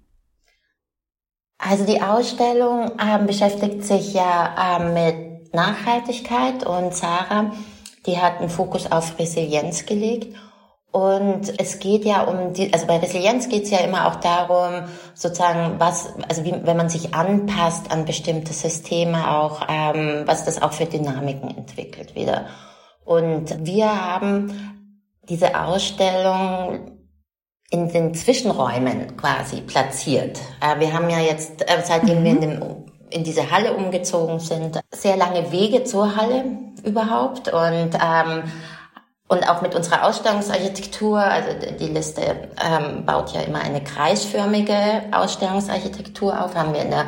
Also 1.59 1.85
die 1.85 2.01
Ausstellung 2.01 2.93
äh, 2.99 3.19
beschäftigt 3.27 3.83
sich 3.83 4.15
ja 4.15 4.79
äh, 4.79 4.93
mit 4.93 5.38
Nachhaltigkeit 5.53 6.67
und 6.67 6.95
Sarah, 6.95 7.53
die 8.07 8.19
hat 8.19 8.41
einen 8.41 8.51
Fokus 8.51 8.91
auf 8.91 9.19
Resilienz 9.19 9.87
gelegt. 9.87 10.37
Und 10.91 11.61
es 11.61 11.81
geht 11.81 12.05
ja 12.07 12.23
um 12.23 12.55
die, 12.55 12.73
also 12.73 12.87
bei 12.87 12.97
Resilienz 12.97 13.49
geht 13.49 13.65
es 13.65 13.71
ja 13.71 13.79
immer 13.81 14.09
auch 14.09 14.17
darum, 14.17 14.89
sozusagen, 15.15 15.79
was, 15.79 16.09
also 16.29 16.45
wie, 16.45 16.55
wenn 16.63 16.77
man 16.79 16.89
sich 16.89 17.15
anpasst 17.15 17.91
an 17.91 18.07
bestimmte 18.07 18.55
Systeme 18.55 19.31
auch, 19.31 19.67
ähm, 19.69 20.23
was 20.25 20.45
das 20.45 20.63
auch 20.63 20.73
für 20.73 20.87
Dynamiken 20.87 21.57
entwickelt 21.57 22.15
wieder. 22.15 22.47
Und 23.05 23.67
wir 23.67 23.87
haben 23.87 24.89
diese 25.29 25.61
Ausstellung 25.61 26.99
in 27.71 27.89
den 27.89 28.15
Zwischenräumen 28.15 29.17
quasi 29.19 29.61
platziert. 29.61 30.41
Äh, 30.61 30.81
wir 30.81 30.93
haben 30.95 31.11
ja 31.11 31.21
jetzt, 31.21 31.63
äh, 31.71 31.83
seitdem 31.85 32.21
mhm. 32.21 32.25
wir 32.25 32.31
in 32.31 32.41
dem 32.41 32.88
in 33.11 33.25
diese 33.25 33.51
Halle 33.51 33.75
umgezogen 33.75 34.41
sind. 34.41 34.81
Sehr 34.93 35.17
lange 35.17 35.51
Wege 35.53 35.85
zur 35.85 36.17
Halle 36.17 36.45
überhaupt 36.85 37.53
und 37.53 37.91
ähm, 37.95 38.43
und 39.31 39.47
auch 39.47 39.61
mit 39.61 39.75
unserer 39.75 40.07
Ausstellungsarchitektur, 40.07 41.19
also 41.19 41.51
die 41.79 41.89
Liste 41.89 42.23
ähm, 42.65 43.05
baut 43.05 43.33
ja 43.33 43.43
immer 43.43 43.61
eine 43.61 43.85
kreisförmige 43.85 45.03
Ausstellungsarchitektur 45.13 46.43
auf, 46.43 46.55
haben 46.55 46.73
wir 46.73 46.81
in 46.81 46.91
der 46.91 47.07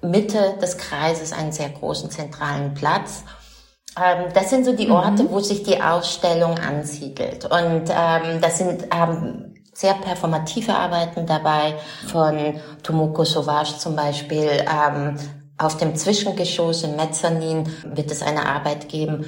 Mitte 0.00 0.56
des 0.62 0.78
Kreises 0.78 1.32
einen 1.32 1.52
sehr 1.52 1.68
großen 1.68 2.10
zentralen 2.10 2.72
Platz. 2.72 3.24
Ähm, 4.02 4.32
das 4.32 4.48
sind 4.48 4.64
so 4.64 4.72
die. 4.72 4.90
Orte, 4.90 5.24
mhm. 5.24 5.30
wo 5.30 5.40
sich 5.40 5.62
die 5.62 5.80
Ausstellung 5.82 6.58
ansiedelt. 6.58 7.44
Und 7.44 7.84
ähm, 7.90 8.40
das 8.40 8.56
sind 8.56 8.84
ähm, 8.90 9.51
sehr 9.72 9.94
performative 9.94 10.74
Arbeiten 10.74 11.26
dabei, 11.26 11.74
von 12.06 12.60
Tomoko 12.82 13.24
Sauvage 13.24 13.78
zum 13.78 13.96
Beispiel, 13.96 14.48
ähm, 14.48 15.16
auf 15.58 15.76
dem 15.76 15.96
Zwischengeschoss 15.96 16.82
im 16.82 16.96
Mezzanin 16.96 17.68
wird 17.84 18.10
es 18.10 18.22
eine 18.22 18.46
Arbeit 18.46 18.88
geben, 18.88 19.24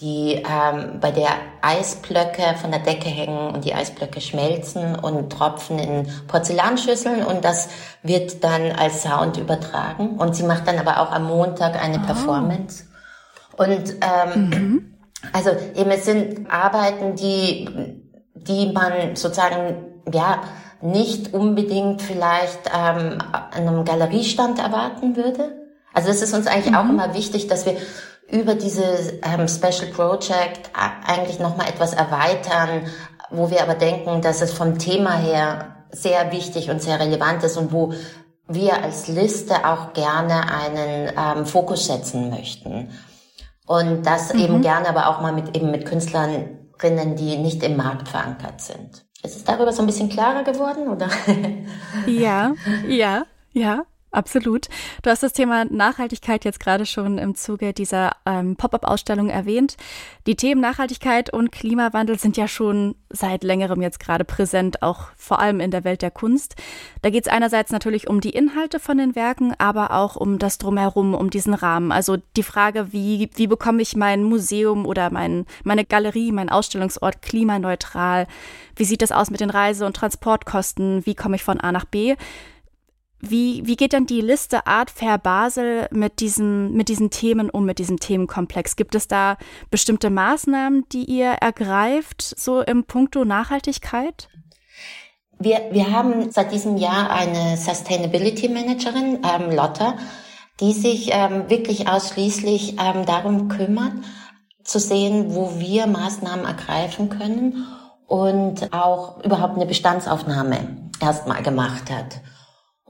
die 0.00 0.34
ähm, 0.34 1.00
bei 1.00 1.10
der 1.10 1.30
Eisblöcke 1.60 2.54
von 2.60 2.70
der 2.70 2.80
Decke 2.80 3.08
hängen 3.08 3.54
und 3.54 3.64
die 3.64 3.74
Eisblöcke 3.74 4.20
schmelzen 4.20 4.94
und 4.94 5.30
tropfen 5.30 5.78
in 5.78 6.08
Porzellanschüsseln 6.28 7.24
und 7.24 7.44
das 7.44 7.68
wird 8.02 8.44
dann 8.44 8.70
als 8.72 9.02
Sound 9.02 9.38
übertragen. 9.38 10.10
Und 10.18 10.36
sie 10.36 10.44
macht 10.44 10.68
dann 10.68 10.78
aber 10.78 11.00
auch 11.00 11.10
am 11.10 11.24
Montag 11.24 11.82
eine 11.82 11.98
oh. 11.98 12.06
Performance. 12.06 12.84
Und 13.56 13.96
ähm, 14.00 14.50
mhm. 14.50 14.98
also 15.32 15.50
eben 15.74 15.90
es 15.90 16.04
sind 16.04 16.48
Arbeiten, 16.48 17.16
die, 17.16 17.97
die 18.46 18.72
man 18.72 19.16
sozusagen 19.16 20.02
ja 20.12 20.42
nicht 20.80 21.34
unbedingt 21.34 22.02
vielleicht 22.02 22.70
ähm, 22.72 23.18
an 23.32 23.68
einem 23.68 23.84
Galeriestand 23.84 24.58
erwarten 24.58 25.16
würde. 25.16 25.68
Also 25.92 26.08
das 26.08 26.22
ist 26.22 26.34
uns 26.34 26.46
eigentlich 26.46 26.72
mhm. 26.72 26.76
auch 26.76 26.88
immer 26.88 27.14
wichtig, 27.14 27.48
dass 27.48 27.66
wir 27.66 27.76
über 28.30 28.54
dieses 28.54 29.12
ähm, 29.22 29.48
Special 29.48 29.90
Project 29.90 30.70
eigentlich 30.74 31.40
nochmal 31.40 31.68
etwas 31.68 31.94
erweitern, 31.94 32.82
wo 33.30 33.50
wir 33.50 33.62
aber 33.62 33.74
denken, 33.74 34.20
dass 34.20 34.42
es 34.42 34.52
vom 34.52 34.78
Thema 34.78 35.16
her 35.16 35.76
sehr 35.90 36.30
wichtig 36.30 36.70
und 36.70 36.82
sehr 36.82 37.00
relevant 37.00 37.42
ist 37.42 37.56
und 37.56 37.72
wo 37.72 37.94
wir 38.46 38.82
als 38.82 39.08
Liste 39.08 39.66
auch 39.66 39.92
gerne 39.92 40.42
einen 40.50 41.12
ähm, 41.16 41.46
Fokus 41.46 41.86
setzen 41.86 42.30
möchten. 42.30 42.90
Und 43.66 44.06
das 44.06 44.32
mhm. 44.32 44.40
eben 44.40 44.62
gerne 44.62 44.88
aber 44.88 45.08
auch 45.08 45.20
mal 45.20 45.32
mit 45.32 45.56
eben 45.56 45.70
mit 45.70 45.86
Künstlerinnen, 46.78 47.16
die 47.16 47.36
nicht 47.36 47.62
im 47.62 47.76
Markt 47.76 48.08
verankert 48.08 48.60
sind. 48.60 49.04
Ist 49.22 49.36
es 49.36 49.44
darüber 49.44 49.72
so 49.72 49.82
ein 49.82 49.86
bisschen 49.86 50.08
klarer 50.08 50.44
geworden, 50.44 50.88
oder? 50.88 51.08
Ja, 52.06 52.54
ja, 52.88 53.26
ja. 53.52 53.82
Absolut. 54.10 54.68
Du 55.02 55.10
hast 55.10 55.22
das 55.22 55.34
Thema 55.34 55.66
Nachhaltigkeit 55.66 56.46
jetzt 56.46 56.60
gerade 56.60 56.86
schon 56.86 57.18
im 57.18 57.34
Zuge 57.34 57.74
dieser 57.74 58.12
ähm, 58.24 58.56
Pop-up-Ausstellung 58.56 59.28
erwähnt. 59.28 59.76
Die 60.26 60.34
Themen 60.34 60.62
Nachhaltigkeit 60.62 61.30
und 61.30 61.52
Klimawandel 61.52 62.18
sind 62.18 62.38
ja 62.38 62.48
schon 62.48 62.94
seit 63.10 63.44
längerem 63.44 63.82
jetzt 63.82 64.00
gerade 64.00 64.24
präsent, 64.24 64.82
auch 64.82 65.08
vor 65.14 65.40
allem 65.40 65.60
in 65.60 65.70
der 65.70 65.84
Welt 65.84 66.00
der 66.00 66.10
Kunst. 66.10 66.56
Da 67.02 67.10
geht 67.10 67.26
es 67.26 67.32
einerseits 67.32 67.70
natürlich 67.70 68.08
um 68.08 68.22
die 68.22 68.30
Inhalte 68.30 68.80
von 68.80 68.96
den 68.96 69.14
Werken, 69.14 69.52
aber 69.58 69.90
auch 69.90 70.16
um 70.16 70.38
das 70.38 70.56
Drumherum, 70.56 71.12
um 71.12 71.28
diesen 71.28 71.52
Rahmen. 71.52 71.92
Also 71.92 72.16
die 72.36 72.42
Frage, 72.42 72.94
wie, 72.94 73.28
wie 73.34 73.46
bekomme 73.46 73.82
ich 73.82 73.94
mein 73.94 74.22
Museum 74.22 74.86
oder 74.86 75.10
mein, 75.10 75.44
meine 75.64 75.84
Galerie, 75.84 76.32
mein 76.32 76.48
Ausstellungsort 76.48 77.20
klimaneutral? 77.20 78.26
Wie 78.74 78.84
sieht 78.84 79.02
das 79.02 79.12
aus 79.12 79.30
mit 79.30 79.40
den 79.40 79.50
Reise- 79.50 79.84
und 79.84 79.96
Transportkosten? 79.96 81.04
Wie 81.04 81.14
komme 81.14 81.36
ich 81.36 81.44
von 81.44 81.60
A 81.60 81.72
nach 81.72 81.84
B? 81.84 82.16
Wie, 83.20 83.66
wie 83.66 83.76
geht 83.76 83.92
denn 83.92 84.06
die 84.06 84.20
Liste 84.20 84.66
Art 84.66 84.90
Fair 84.90 85.18
Basel 85.18 85.88
mit 85.90 86.20
diesen, 86.20 86.72
mit 86.72 86.88
diesen 86.88 87.10
Themen 87.10 87.50
um, 87.50 87.64
mit 87.64 87.80
diesem 87.80 87.98
Themenkomplex? 87.98 88.76
Gibt 88.76 88.94
es 88.94 89.08
da 89.08 89.36
bestimmte 89.70 90.08
Maßnahmen, 90.08 90.84
die 90.92 91.04
ihr 91.04 91.30
ergreift, 91.30 92.22
so 92.22 92.60
im 92.60 92.84
Puncto 92.84 93.24
Nachhaltigkeit? 93.24 94.28
Wir, 95.40 95.68
wir 95.72 95.90
haben 95.90 96.30
seit 96.30 96.52
diesem 96.52 96.76
Jahr 96.76 97.10
eine 97.10 97.56
Sustainability 97.56 98.48
Managerin, 98.48 99.20
ähm, 99.24 99.50
Lotta, 99.50 99.94
die 100.60 100.72
sich 100.72 101.10
ähm, 101.12 101.48
wirklich 101.48 101.88
ausschließlich 101.88 102.76
ähm, 102.80 103.04
darum 103.04 103.48
kümmert, 103.48 103.92
zu 104.62 104.78
sehen, 104.78 105.34
wo 105.34 105.58
wir 105.58 105.86
Maßnahmen 105.86 106.44
ergreifen 106.44 107.08
können 107.08 107.66
und 108.06 108.72
auch 108.72 109.22
überhaupt 109.24 109.56
eine 109.56 109.66
Bestandsaufnahme 109.66 110.90
erstmal 111.00 111.42
gemacht 111.42 111.90
hat. 111.90 112.20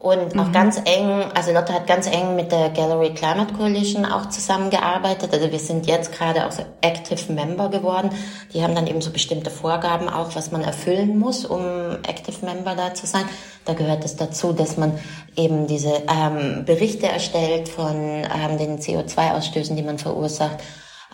Und 0.00 0.34
mhm. 0.34 0.40
auch 0.40 0.52
ganz 0.52 0.80
eng, 0.84 1.24
also 1.34 1.52
Lotte 1.52 1.74
hat 1.74 1.88
ganz 1.88 2.06
eng 2.06 2.36
mit 2.36 2.52
der 2.52 2.70
Gallery 2.70 3.14
Climate 3.14 3.52
Coalition 3.54 4.04
auch 4.04 4.28
zusammengearbeitet. 4.28 5.32
Also 5.32 5.50
wir 5.50 5.58
sind 5.58 5.88
jetzt 5.88 6.12
gerade 6.12 6.46
auch 6.46 6.52
so 6.52 6.62
Active 6.82 7.32
Member 7.32 7.68
geworden. 7.68 8.10
Die 8.54 8.62
haben 8.62 8.76
dann 8.76 8.86
eben 8.86 9.00
so 9.00 9.10
bestimmte 9.10 9.50
Vorgaben 9.50 10.08
auch, 10.08 10.36
was 10.36 10.52
man 10.52 10.62
erfüllen 10.62 11.18
muss, 11.18 11.44
um 11.44 11.62
Active 12.06 12.46
Member 12.46 12.76
da 12.76 12.94
zu 12.94 13.06
sein. 13.06 13.24
Da 13.64 13.72
gehört 13.72 14.04
es 14.04 14.14
dazu, 14.14 14.52
dass 14.52 14.76
man 14.76 14.96
eben 15.36 15.66
diese 15.66 16.02
ähm, 16.08 16.64
Berichte 16.64 17.08
erstellt 17.08 17.68
von 17.68 17.96
ähm, 17.96 18.56
den 18.56 18.78
CO2-Ausstößen, 18.78 19.74
die 19.74 19.82
man 19.82 19.98
verursacht, 19.98 20.58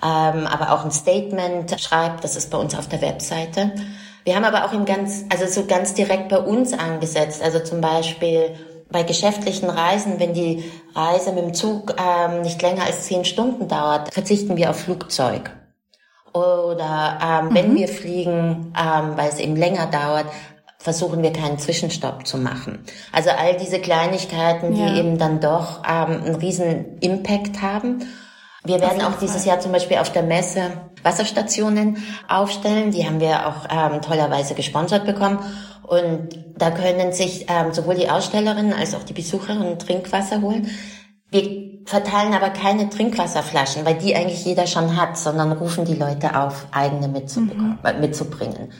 ähm, 0.02 0.46
aber 0.46 0.72
auch 0.72 0.84
ein 0.84 0.90
Statement 0.90 1.80
schreibt. 1.80 2.22
Das 2.22 2.36
ist 2.36 2.50
bei 2.50 2.58
uns 2.58 2.74
auf 2.76 2.86
der 2.86 3.00
Webseite. 3.00 3.72
Wir 4.24 4.36
haben 4.36 4.44
aber 4.44 4.66
auch 4.66 4.72
im 4.74 4.84
ganz, 4.84 5.24
also 5.30 5.46
so 5.46 5.66
ganz 5.66 5.94
direkt 5.94 6.28
bei 6.28 6.38
uns 6.38 6.74
angesetzt. 6.74 7.42
Also 7.42 7.60
zum 7.60 7.80
Beispiel 7.80 8.54
bei 8.90 9.02
geschäftlichen 9.02 9.68
Reisen, 9.68 10.20
wenn 10.20 10.34
die 10.34 10.64
Reise 10.94 11.32
mit 11.32 11.44
dem 11.44 11.54
Zug 11.54 11.96
ähm, 11.98 12.42
nicht 12.42 12.62
länger 12.62 12.84
als 12.84 13.04
zehn 13.04 13.24
Stunden 13.24 13.68
dauert, 13.68 14.12
verzichten 14.12 14.56
wir 14.56 14.70
auf 14.70 14.80
Flugzeug. 14.80 15.50
Oder 16.32 17.18
ähm, 17.22 17.48
mhm. 17.48 17.54
wenn 17.54 17.76
wir 17.76 17.88
fliegen, 17.88 18.72
ähm, 18.78 19.16
weil 19.16 19.28
es 19.28 19.38
eben 19.38 19.56
länger 19.56 19.86
dauert, 19.86 20.26
versuchen 20.78 21.22
wir 21.22 21.32
keinen 21.32 21.58
Zwischenstopp 21.58 22.26
zu 22.26 22.36
machen. 22.36 22.84
Also 23.10 23.30
all 23.30 23.56
diese 23.56 23.80
Kleinigkeiten, 23.80 24.76
ja. 24.76 24.90
die 24.90 24.98
eben 24.98 25.16
dann 25.16 25.40
doch 25.40 25.82
ähm, 25.88 26.22
einen 26.24 26.34
riesen 26.34 26.98
Impact 27.00 27.62
haben. 27.62 28.04
Wir 28.64 28.80
werden 28.80 29.02
auch 29.02 29.18
dieses. 29.18 29.44
Jahr 29.44 29.60
zum 29.60 29.72
Beispiel 29.72 29.98
auf 29.98 30.10
der 30.10 30.22
Messe 30.22 30.72
Wasserstationen 31.02 31.98
aufstellen. 32.28 32.90
Die 32.90 33.06
haben 33.06 33.20
wir 33.20 33.46
auch 33.46 33.68
ähm, 33.70 34.00
tollerweise 34.00 34.54
gesponsert 34.54 35.04
bekommen. 35.04 35.38
Und 35.82 36.28
da 36.56 36.70
können 36.70 37.12
sich 37.12 37.46
ähm, 37.50 37.74
sowohl 37.74 37.94
die 37.94 38.08
Ausstellerinnen 38.08 38.72
als 38.72 38.94
auch 38.94 39.02
die 39.02 39.12
Besucherinnen 39.12 39.78
Trinkwasser 39.78 40.40
holen. 40.40 40.70
Wir 41.30 41.82
verteilen 41.84 42.32
aber 42.32 42.48
keine 42.50 42.88
Trinkwasserflaschen, 42.88 43.84
weil 43.84 43.96
die 43.96 44.16
eigentlich 44.16 44.44
jeder 44.46 44.66
schon 44.66 44.96
hat, 44.96 45.18
sondern 45.18 45.52
rufen 45.52 45.84
die 45.84 45.94
Leute 45.94 46.40
auf, 46.40 46.66
eigene 46.72 47.08
mhm. 47.08 48.00
mitzubringen. 48.00 48.72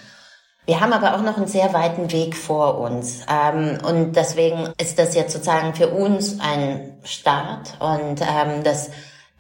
Wir 0.66 0.80
haben 0.80 0.94
aber 0.94 1.14
auch 1.14 1.20
noch 1.20 1.36
einen 1.36 1.46
sehr 1.46 1.74
weiten 1.74 2.10
Weg 2.10 2.34
vor 2.34 2.78
uns. 2.78 3.20
Ähm, 3.30 3.78
und 3.86 4.16
deswegen 4.16 4.70
ist 4.80 4.98
das 4.98 5.14
jetzt 5.14 5.34
sozusagen 5.34 5.74
für 5.74 5.88
uns 5.88 6.40
ein 6.40 6.96
Start. 7.04 7.76
Und 7.80 8.22
ähm, 8.22 8.62
das 8.64 8.90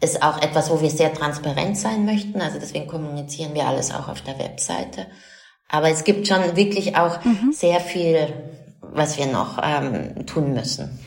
ist 0.04 0.22
auch 0.22 0.40
etwas, 0.40 0.70
wo 0.70 0.80
wir 0.80 0.90
sehr 0.90 1.12
transparent 1.12 1.76
sein 1.76 2.04
möchten. 2.04 2.40
Also 2.40 2.58
deswegen 2.58 2.86
kommunizieren 2.86 3.54
wir 3.54 3.66
alles 3.66 3.92
auch 3.92 4.08
auf 4.08 4.20
der 4.20 4.38
Webseite. 4.38 5.06
Aber 5.68 5.90
es 5.90 6.04
gibt 6.04 6.28
schon 6.28 6.56
wirklich 6.56 6.96
auch 6.96 7.24
mhm. 7.24 7.52
sehr 7.52 7.80
viel, 7.80 8.32
was 8.80 9.18
wir 9.18 9.26
noch 9.26 9.58
ähm, 9.62 10.26
tun 10.26 10.52
müssen. 10.52 11.00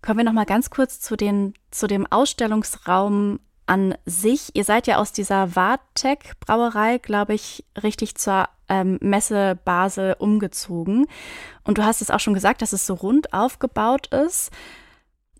Kommen 0.00 0.18
wir 0.18 0.24
noch 0.24 0.32
mal 0.32 0.46
ganz 0.46 0.70
kurz 0.70 1.00
zu, 1.00 1.16
den, 1.16 1.54
zu 1.70 1.86
dem 1.86 2.06
Ausstellungsraum 2.10 3.40
an 3.66 3.94
sich. 4.04 4.54
Ihr 4.54 4.64
seid 4.64 4.86
ja 4.86 4.98
aus 4.98 5.12
dieser 5.12 5.56
Wartec 5.56 6.38
Brauerei, 6.40 6.98
glaube 6.98 7.34
ich, 7.34 7.64
richtig 7.82 8.14
zur 8.16 8.48
ähm, 8.68 8.98
Messe 9.00 9.58
Basel 9.64 10.16
umgezogen. 10.18 11.06
Und 11.64 11.78
du 11.78 11.84
hast 11.84 12.02
es 12.02 12.10
auch 12.10 12.20
schon 12.20 12.34
gesagt, 12.34 12.62
dass 12.62 12.72
es 12.72 12.86
so 12.86 12.94
rund 12.94 13.32
aufgebaut 13.32 14.08
ist. 14.08 14.50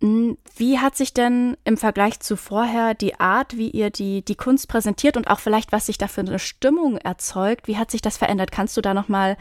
Hm, 0.01 0.37
wie 0.57 0.79
hat 0.79 0.97
sich 0.97 1.15
denn 1.15 1.57
im 1.65 1.77
Vergleich 1.77 2.21
zu 2.21 2.37
vorher 2.37 2.95
die 2.95 3.19
Art, 3.21 3.57
wie 3.57 3.71
ihr 3.71 3.91
die, 3.91 4.25
die 4.25 4.35
Kunst 4.35 4.69
präsentiert 4.69 5.17
und 5.17 5.29
auch 5.29 5.41
vielleicht, 5.41 5.73
was 5.73 5.87
sich 5.87 5.99
da 5.99 6.09
für 6.09 6.21
eine 6.21 6.39
Stimmung 6.39 6.97
erzeugt, 6.99 7.69
wie 7.69 7.77
hat 7.77 7.91
sich 7.91 8.03
das 8.03 8.17
verändert? 8.17 8.53
Kannst 8.53 8.77
du 8.77 8.81
da 8.81 8.95
nochmal 8.95 9.37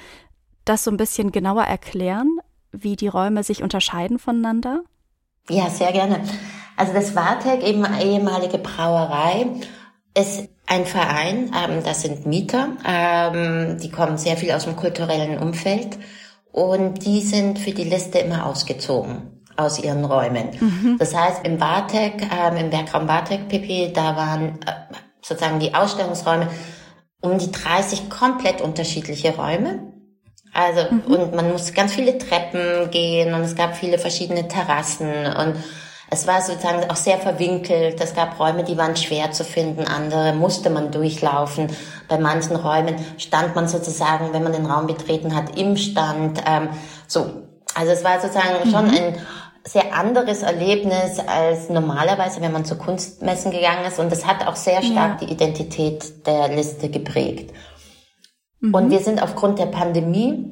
das 0.65 0.83
so 0.83 0.91
ein 0.91 0.97
bisschen 0.97 1.31
genauer 1.31 1.63
erklären, 1.63 2.37
wie 2.71 2.95
die 2.95 3.07
Räume 3.07 3.43
sich 3.43 3.63
unterscheiden 3.63 4.19
voneinander? 4.19 4.83
Ja, 5.49 5.69
sehr 5.69 5.91
gerne. 5.91 6.23
Also 6.77 6.93
das 6.93 7.15
Wartec, 7.15 7.63
eben 7.63 7.85
ehemalige 7.85 8.57
Brauerei, 8.57 9.47
ist 10.17 10.47
ein 10.67 10.85
Verein, 10.85 11.51
ähm, 11.53 11.83
das 11.83 12.03
sind 12.03 12.25
Mieter, 12.25 12.69
ähm, 12.85 13.79
die 13.79 13.89
kommen 13.89 14.17
sehr 14.17 14.37
viel 14.37 14.51
aus 14.51 14.65
dem 14.65 14.75
kulturellen 14.75 15.39
Umfeld 15.39 15.97
und 16.51 17.05
die 17.05 17.21
sind 17.21 17.59
für 17.59 17.71
die 17.71 17.83
Liste 17.83 18.19
immer 18.19 18.45
ausgezogen 18.45 19.32
aus 19.57 19.79
ihren 19.79 20.05
Räumen. 20.05 20.49
Mhm. 20.59 20.97
Das 20.99 21.15
heißt, 21.15 21.45
im 21.45 21.57
Bartek, 21.57 22.27
ähm, 22.31 22.57
im 22.57 22.71
Werkraum 22.71 23.07
Bartek 23.07 23.47
PP, 23.47 23.91
da 23.93 24.15
waren 24.15 24.59
äh, 24.65 24.95
sozusagen 25.21 25.59
die 25.59 25.73
Ausstellungsräume 25.73 26.47
um 27.21 27.37
die 27.37 27.51
30 27.51 28.09
komplett 28.09 28.61
unterschiedliche 28.61 29.35
Räume. 29.35 29.93
Also, 30.53 30.81
mhm. 30.89 31.01
und 31.13 31.35
man 31.35 31.51
musste 31.51 31.73
ganz 31.73 31.93
viele 31.93 32.17
Treppen 32.17 32.91
gehen 32.91 33.33
und 33.33 33.41
es 33.41 33.55
gab 33.55 33.75
viele 33.75 33.97
verschiedene 33.97 34.47
Terrassen 34.47 35.25
und 35.25 35.55
es 36.13 36.27
war 36.27 36.41
sozusagen 36.41 36.87
auch 36.91 36.95
sehr 36.95 37.17
verwinkelt. 37.17 37.99
Es 37.99 38.13
gab 38.13 38.39
Räume, 38.39 38.63
die 38.63 38.77
waren 38.77 38.95
schwer 38.95 39.31
zu 39.31 39.43
finden, 39.43 39.87
andere 39.87 40.33
musste 40.33 40.69
man 40.69 40.91
durchlaufen. 40.91 41.67
Bei 42.07 42.19
manchen 42.19 42.55
Räumen 42.55 42.95
stand 43.17 43.55
man 43.55 43.67
sozusagen, 43.67 44.31
wenn 44.31 44.43
man 44.43 44.53
den 44.53 44.67
Raum 44.67 44.85
betreten 44.85 45.35
hat, 45.35 45.57
im 45.57 45.75
Stand. 45.75 46.39
Ähm, 46.45 46.69
so, 47.07 47.47
also 47.73 47.91
es 47.91 48.03
war 48.03 48.21
sozusagen 48.21 48.63
mhm. 48.63 48.69
schon 48.69 48.89
ein 48.91 49.15
sehr 49.65 49.95
anderes 49.95 50.43
Erlebnis 50.43 51.19
als 51.19 51.69
normalerweise, 51.69 52.41
wenn 52.41 52.51
man 52.51 52.65
zu 52.65 52.77
Kunstmessen 52.77 53.51
gegangen 53.51 53.85
ist. 53.85 53.99
Und 53.99 54.11
das 54.11 54.25
hat 54.25 54.45
auch 54.45 54.57
sehr 54.57 54.81
stark 54.81 55.21
ja. 55.21 55.27
die 55.27 55.33
Identität 55.33 56.27
der 56.27 56.49
Liste 56.49 56.89
geprägt. 56.89 57.53
Mhm. 58.59 58.73
Und 58.73 58.89
wir 58.91 58.99
sind 58.99 59.21
aufgrund 59.21 59.59
der 59.59 59.67
Pandemie 59.67 60.49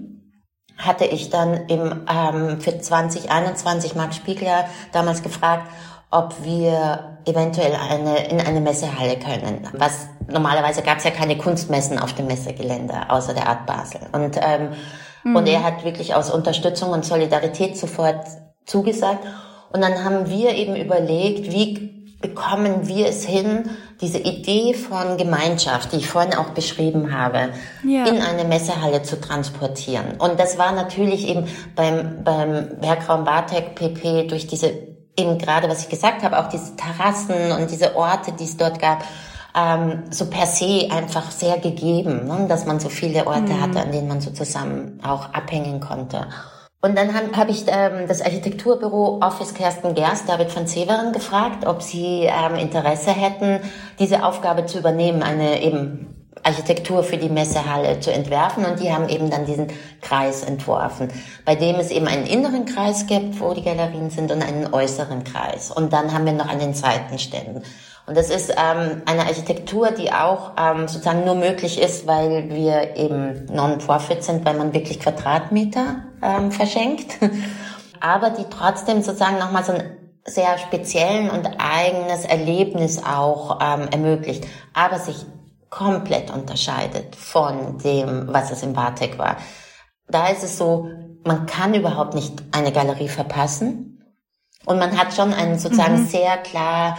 hatte 0.78 1.06
ich 1.06 1.30
dann 1.30 1.68
im, 1.68 2.06
ähm, 2.10 2.60
für 2.60 2.80
2021 2.80 3.96
Marc 3.96 4.14
Spiegler 4.16 4.66
damals 4.92 5.22
gefragt, 5.22 5.68
ob 6.10 6.44
wir 6.44 7.20
eventuell 7.26 7.74
eine, 7.76 8.28
in 8.28 8.42
eine 8.42 8.62
Messehalle 8.62 9.18
können. 9.20 9.68
Was 9.74 10.08
normalerweise 10.28 10.82
gab 10.82 10.98
es 10.98 11.04
ja 11.04 11.12
keine 11.12 11.38
Kunstmessen 11.38 12.00
auf 12.00 12.14
dem 12.14 12.28
Messegelände, 12.28 13.10
außer 13.10 13.34
der 13.34 13.48
Art 13.48 13.66
Basel. 13.66 14.02
Und, 14.12 14.38
ähm, 14.42 14.70
mhm. 15.24 15.36
und 15.36 15.48
er 15.48 15.64
hat 15.64 15.86
wirklich 15.86 16.16
aus 16.16 16.32
Unterstützung 16.32 16.90
und 16.92 17.06
Solidarität 17.06 17.78
sofort 17.78 18.26
zugesagt. 18.66 19.26
Und 19.72 19.82
dann 19.82 20.04
haben 20.04 20.30
wir 20.30 20.56
eben 20.56 20.76
überlegt, 20.76 21.52
wie 21.52 21.92
bekommen 22.22 22.88
wir 22.88 23.08
es 23.08 23.26
hin, 23.26 23.70
diese 24.00 24.20
Idee 24.20 24.74
von 24.74 25.18
Gemeinschaft, 25.18 25.92
die 25.92 25.98
ich 25.98 26.08
vorhin 26.08 26.34
auch 26.34 26.50
beschrieben 26.50 27.18
habe, 27.18 27.50
ja. 27.84 28.06
in 28.06 28.22
eine 28.22 28.46
Messehalle 28.46 29.04
zu 29.04 29.20
transportieren. 29.20 30.18
Und 30.18 30.40
das 30.40 30.58
war 30.58 30.72
natürlich 30.72 31.28
eben 31.28 31.48
beim, 31.76 32.24
beim 32.24 32.82
Werkraum 32.82 33.24
Bartek 33.24 33.76
PP 33.76 34.28
durch 34.28 34.48
diese, 34.48 34.72
eben 35.18 35.38
gerade 35.38 35.68
was 35.68 35.82
ich 35.84 35.90
gesagt 35.90 36.24
habe, 36.24 36.40
auch 36.40 36.50
diese 36.50 36.76
Terrassen 36.76 37.52
und 37.52 37.70
diese 37.72 37.96
Orte, 37.96 38.32
die 38.34 38.46
es 38.46 38.58
dort 38.58 38.80
gab, 38.80 39.04
ähm, 39.56 40.04
so 40.10 40.28
per 40.28 40.46
se 40.46 40.88
einfach 40.92 41.30
sehr 41.32 41.58
gegeben, 41.58 42.26
ne? 42.26 42.46
dass 42.48 42.66
man 42.66 42.80
so 42.80 42.90
viele 42.90 43.28
Orte 43.28 43.54
mhm. 43.54 43.62
hatte, 43.62 43.82
an 43.82 43.92
denen 43.92 44.08
man 44.08 44.22
so 44.22 44.32
zusammen 44.32 45.00
auch 45.04 45.34
abhängen 45.34 45.80
konnte. 45.80 46.28
Und 46.84 46.98
dann 46.98 47.14
habe 47.14 47.38
hab 47.38 47.50
ich 47.50 47.66
ähm, 47.68 48.08
das 48.08 48.22
Architekturbüro 48.22 49.20
Office 49.22 49.54
Kersten 49.54 49.94
Gerst, 49.94 50.28
David 50.28 50.50
von 50.50 50.66
Severen, 50.66 51.14
gefragt, 51.14 51.68
ob 51.68 51.84
sie 51.84 52.24
ähm, 52.24 52.56
Interesse 52.56 53.12
hätten, 53.12 53.60
diese 54.00 54.26
Aufgabe 54.26 54.66
zu 54.66 54.80
übernehmen, 54.80 55.22
eine 55.22 55.62
eben 55.62 56.08
Architektur 56.44 57.04
für 57.04 57.18
die 57.18 57.30
Messehalle 57.30 58.00
zu 58.00 58.12
entwerfen. 58.12 58.66
Und 58.66 58.80
die 58.80 58.92
haben 58.92 59.10
eben 59.10 59.30
dann 59.30 59.46
diesen 59.46 59.68
Kreis 60.02 60.44
entworfen, 60.44 61.10
bei 61.46 61.54
dem 61.54 61.76
es 61.76 61.92
eben 61.92 62.08
einen 62.08 62.26
inneren 62.26 62.66
Kreis 62.66 63.06
gibt, 63.06 63.40
wo 63.40 63.54
die 63.54 63.62
Galerien 63.62 64.10
sind, 64.10 64.32
und 64.32 64.42
einen 64.42 64.74
äußeren 64.74 65.24
Kreis. 65.24 65.70
Und 65.70 65.94
dann 65.94 66.14
haben 66.14 66.26
wir 66.26 66.34
noch 66.34 66.50
an 66.50 66.58
den 66.58 66.74
Seitenständen. 66.74 67.62
Und 68.12 68.18
das 68.18 68.30
ist 68.30 68.50
ähm, 68.50 69.04
eine 69.06 69.22
Architektur, 69.22 69.92
die 69.92 70.12
auch 70.12 70.52
ähm, 70.58 70.90
sozusagen 70.90 71.24
nur 71.24 71.36
möglich 71.36 71.82
ist, 71.82 72.08
weil 72.08 72.50
wir 72.50 72.98
eben 72.98 73.46
Non-Profit 73.46 74.22
sind, 74.22 74.44
weil 74.44 74.58
man 74.58 74.74
wirklich 74.74 75.00
Quadratmeter 75.00 76.04
ähm, 76.22 76.52
verschenkt, 76.52 77.14
aber 78.02 78.32
die 78.32 78.44
trotzdem 78.50 79.02
sozusagen 79.02 79.40
nochmal 79.40 79.64
so 79.64 79.72
einen 79.72 79.98
sehr 80.26 80.58
speziellen 80.58 81.30
und 81.30 81.48
eigenes 81.58 82.26
Erlebnis 82.26 83.02
auch 83.02 83.62
ähm, 83.62 83.88
ermöglicht, 83.90 84.46
aber 84.74 85.00
sich 85.00 85.26
komplett 85.70 86.32
unterscheidet 86.32 87.16
von 87.16 87.78
dem, 87.78 88.28
was 88.28 88.52
es 88.52 88.62
im 88.62 88.74
Bartek 88.74 89.18
war. 89.18 89.38
Da 90.10 90.28
ist 90.28 90.44
es 90.44 90.58
so, 90.58 90.90
man 91.24 91.46
kann 91.46 91.74
überhaupt 91.74 92.14
nicht 92.14 92.44
eine 92.52 92.74
Galerie 92.74 93.08
verpassen 93.08 94.04
und 94.66 94.80
man 94.80 94.98
hat 94.98 95.14
schon 95.14 95.34
einen 95.34 95.60
sozusagen 95.60 96.02
mhm. 96.02 96.08
sehr 96.08 96.36
klar 96.40 96.98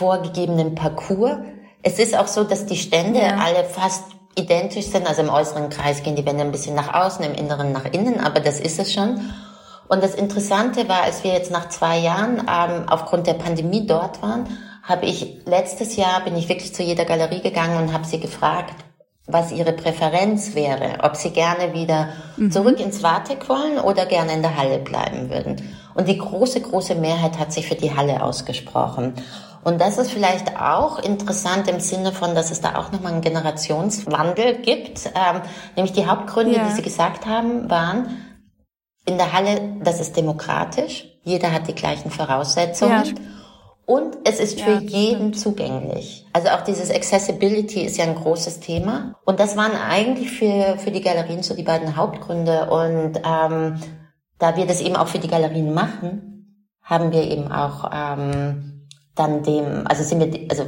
vorgegebenen 0.00 0.74
Parcours. 0.74 1.36
Es 1.82 1.98
ist 1.98 2.16
auch 2.16 2.26
so, 2.26 2.42
dass 2.42 2.64
die 2.64 2.76
Stände 2.76 3.20
ja. 3.20 3.36
alle 3.36 3.64
fast 3.64 4.04
identisch 4.34 4.86
sind. 4.86 5.06
Also 5.06 5.20
im 5.20 5.28
äußeren 5.28 5.68
Kreis 5.68 6.02
gehen 6.02 6.16
die 6.16 6.24
Wände 6.24 6.42
ein 6.42 6.52
bisschen 6.52 6.74
nach 6.74 6.94
außen, 6.94 7.22
im 7.22 7.34
inneren 7.34 7.72
nach 7.72 7.84
innen, 7.84 8.18
aber 8.18 8.40
das 8.40 8.60
ist 8.60 8.78
es 8.78 8.94
schon. 8.94 9.20
Und 9.88 10.02
das 10.02 10.14
Interessante 10.14 10.88
war, 10.88 11.02
als 11.02 11.22
wir 11.22 11.32
jetzt 11.32 11.50
nach 11.50 11.68
zwei 11.68 11.98
Jahren 11.98 12.38
ähm, 12.48 12.88
aufgrund 12.88 13.26
der 13.26 13.34
Pandemie 13.34 13.86
dort 13.86 14.22
waren, 14.22 14.46
habe 14.82 15.04
ich 15.04 15.42
letztes 15.44 15.96
Jahr 15.96 16.24
bin 16.24 16.34
ich 16.34 16.48
wirklich 16.48 16.74
zu 16.74 16.82
jeder 16.82 17.04
Galerie 17.04 17.42
gegangen 17.42 17.76
und 17.76 17.92
habe 17.92 18.06
sie 18.06 18.20
gefragt, 18.20 18.74
was 19.26 19.52
ihre 19.52 19.72
Präferenz 19.72 20.54
wäre, 20.54 21.00
ob 21.02 21.14
sie 21.16 21.30
gerne 21.30 21.74
wieder 21.74 22.08
mhm. 22.38 22.50
zurück 22.50 22.80
ins 22.80 23.02
Wartek 23.02 23.48
wollen 23.50 23.78
oder 23.78 24.06
gerne 24.06 24.32
in 24.32 24.40
der 24.40 24.56
Halle 24.56 24.78
bleiben 24.78 25.28
würden. 25.28 25.76
Und 25.94 26.08
die 26.08 26.16
große, 26.16 26.62
große 26.62 26.94
Mehrheit 26.94 27.38
hat 27.38 27.52
sich 27.52 27.66
für 27.66 27.74
die 27.74 27.94
Halle 27.94 28.22
ausgesprochen. 28.22 29.14
Und 29.62 29.80
das 29.80 29.98
ist 29.98 30.10
vielleicht 30.10 30.58
auch 30.58 30.98
interessant 30.98 31.68
im 31.68 31.80
Sinne 31.80 32.12
von, 32.12 32.34
dass 32.34 32.50
es 32.50 32.60
da 32.60 32.76
auch 32.76 32.92
nochmal 32.92 33.12
einen 33.12 33.20
Generationswandel 33.20 34.62
gibt. 34.62 35.06
Ähm, 35.06 35.42
nämlich 35.76 35.92
die 35.92 36.06
Hauptgründe, 36.06 36.56
ja. 36.56 36.66
die 36.66 36.72
Sie 36.72 36.82
gesagt 36.82 37.26
haben, 37.26 37.68
waren 37.68 38.16
in 39.06 39.18
der 39.18 39.32
Halle, 39.32 39.76
das 39.82 40.00
ist 40.00 40.16
demokratisch. 40.16 41.06
Jeder 41.22 41.52
hat 41.52 41.68
die 41.68 41.74
gleichen 41.74 42.10
Voraussetzungen. 42.10 43.04
Ja. 43.04 43.12
Und 43.84 44.18
es 44.24 44.38
ist 44.38 44.60
für 44.60 44.74
ja, 44.74 44.78
jeden 44.78 45.34
stimmt. 45.34 45.38
zugänglich. 45.38 46.24
Also 46.32 46.48
auch 46.50 46.60
dieses 46.60 46.90
Accessibility 46.90 47.82
ist 47.82 47.98
ja 47.98 48.04
ein 48.04 48.14
großes 48.14 48.60
Thema. 48.60 49.16
Und 49.24 49.40
das 49.40 49.56
waren 49.56 49.72
eigentlich 49.72 50.30
für, 50.30 50.78
für 50.78 50.92
die 50.92 51.00
Galerien 51.00 51.42
so 51.42 51.54
die 51.54 51.64
beiden 51.64 51.96
Hauptgründe. 51.96 52.70
Und 52.70 53.20
ähm, 53.24 53.80
da 54.38 54.56
wir 54.56 54.66
das 54.66 54.80
eben 54.80 54.94
auch 54.94 55.08
für 55.08 55.18
die 55.18 55.28
Galerien 55.28 55.74
machen, 55.74 56.76
haben 56.82 57.10
wir 57.10 57.24
eben 57.24 57.50
auch 57.50 57.90
ähm, 57.92 58.69
dann 59.14 59.42
dem, 59.42 59.86
also 59.86 60.02
sind 60.02 60.20
wir, 60.20 60.50
also 60.50 60.66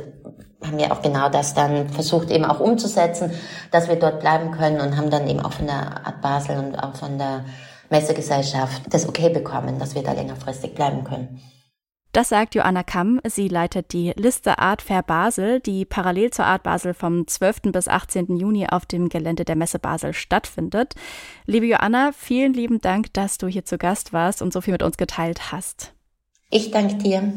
haben 0.64 0.78
wir 0.78 0.92
auch 0.92 1.02
genau 1.02 1.28
das 1.28 1.54
dann 1.54 1.88
versucht 1.88 2.30
eben 2.30 2.44
auch 2.44 2.60
umzusetzen, 2.60 3.32
dass 3.70 3.88
wir 3.88 3.96
dort 3.96 4.20
bleiben 4.20 4.52
können 4.52 4.80
und 4.80 4.96
haben 4.96 5.10
dann 5.10 5.28
eben 5.28 5.40
auch 5.40 5.52
von 5.52 5.66
der 5.66 6.06
Art 6.06 6.20
Basel 6.20 6.58
und 6.58 6.76
auch 6.76 6.94
von 6.94 7.18
der 7.18 7.44
Messegesellschaft 7.90 8.82
das 8.90 9.08
okay 9.08 9.28
bekommen, 9.28 9.78
dass 9.78 9.94
wir 9.94 10.02
da 10.02 10.12
längerfristig 10.12 10.74
bleiben 10.74 11.04
können. 11.04 11.40
Das 12.12 12.28
sagt 12.28 12.54
Joanna 12.54 12.82
Kamm. 12.82 13.20
Sie 13.24 13.48
leitet 13.48 13.94
die 13.94 14.12
Liste 14.16 14.58
Art 14.58 14.82
Fair 14.82 15.02
Basel, 15.02 15.60
die 15.60 15.86
parallel 15.86 16.30
zur 16.30 16.44
Art 16.44 16.62
Basel 16.62 16.92
vom 16.92 17.26
12. 17.26 17.72
bis 17.72 17.88
18. 17.88 18.36
Juni 18.36 18.66
auf 18.66 18.84
dem 18.84 19.08
Gelände 19.08 19.46
der 19.46 19.56
Messe 19.56 19.78
Basel 19.78 20.12
stattfindet. 20.12 20.94
Liebe 21.46 21.66
Joanna, 21.66 22.10
vielen 22.14 22.52
lieben 22.52 22.82
Dank, 22.82 23.14
dass 23.14 23.38
du 23.38 23.46
hier 23.46 23.64
zu 23.64 23.78
Gast 23.78 24.12
warst 24.12 24.42
und 24.42 24.52
so 24.52 24.60
viel 24.60 24.72
mit 24.72 24.82
uns 24.82 24.98
geteilt 24.98 25.52
hast. 25.52 25.94
Ich 26.50 26.70
danke 26.70 26.96
dir. 26.96 27.32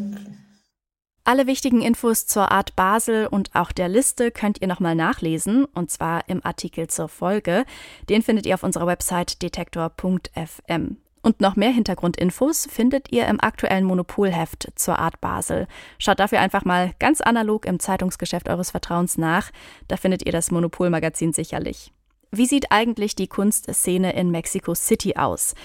Alle 1.27 1.47
wichtigen 1.47 1.81
Infos 1.81 2.27
zur 2.27 2.51
Art 2.51 2.75
Basel 2.75 3.25
und 3.25 3.49
auch 3.55 3.71
der 3.71 3.89
Liste 3.89 4.29
könnt 4.29 4.61
ihr 4.61 4.67
nochmal 4.67 4.93
nachlesen, 4.93 5.65
und 5.65 5.89
zwar 5.89 6.29
im 6.29 6.45
Artikel 6.45 6.85
zur 6.85 7.09
Folge. 7.09 7.65
Den 8.09 8.21
findet 8.21 8.45
ihr 8.45 8.53
auf 8.53 8.61
unserer 8.61 8.85
Website 8.85 9.41
detektor.fm. 9.41 10.97
Und 11.23 11.41
noch 11.41 11.55
mehr 11.55 11.71
Hintergrundinfos 11.71 12.67
findet 12.71 13.11
ihr 13.11 13.25
im 13.25 13.41
aktuellen 13.41 13.85
Monopolheft 13.85 14.71
zur 14.75 14.99
Art 14.99 15.19
Basel. 15.19 15.67
Schaut 15.97 16.19
dafür 16.19 16.41
einfach 16.41 16.63
mal 16.63 16.93
ganz 16.99 17.21
analog 17.21 17.65
im 17.65 17.79
Zeitungsgeschäft 17.79 18.47
eures 18.47 18.69
Vertrauens 18.69 19.17
nach. 19.17 19.49
Da 19.87 19.97
findet 19.97 20.27
ihr 20.27 20.31
das 20.31 20.51
Monopolmagazin 20.51 21.33
sicherlich. 21.33 21.91
Wie 22.29 22.45
sieht 22.45 22.71
eigentlich 22.71 23.15
die 23.15 23.27
Kunstszene 23.27 24.13
in 24.13 24.29
Mexico 24.29 24.75
City 24.75 25.15
aus? 25.15 25.55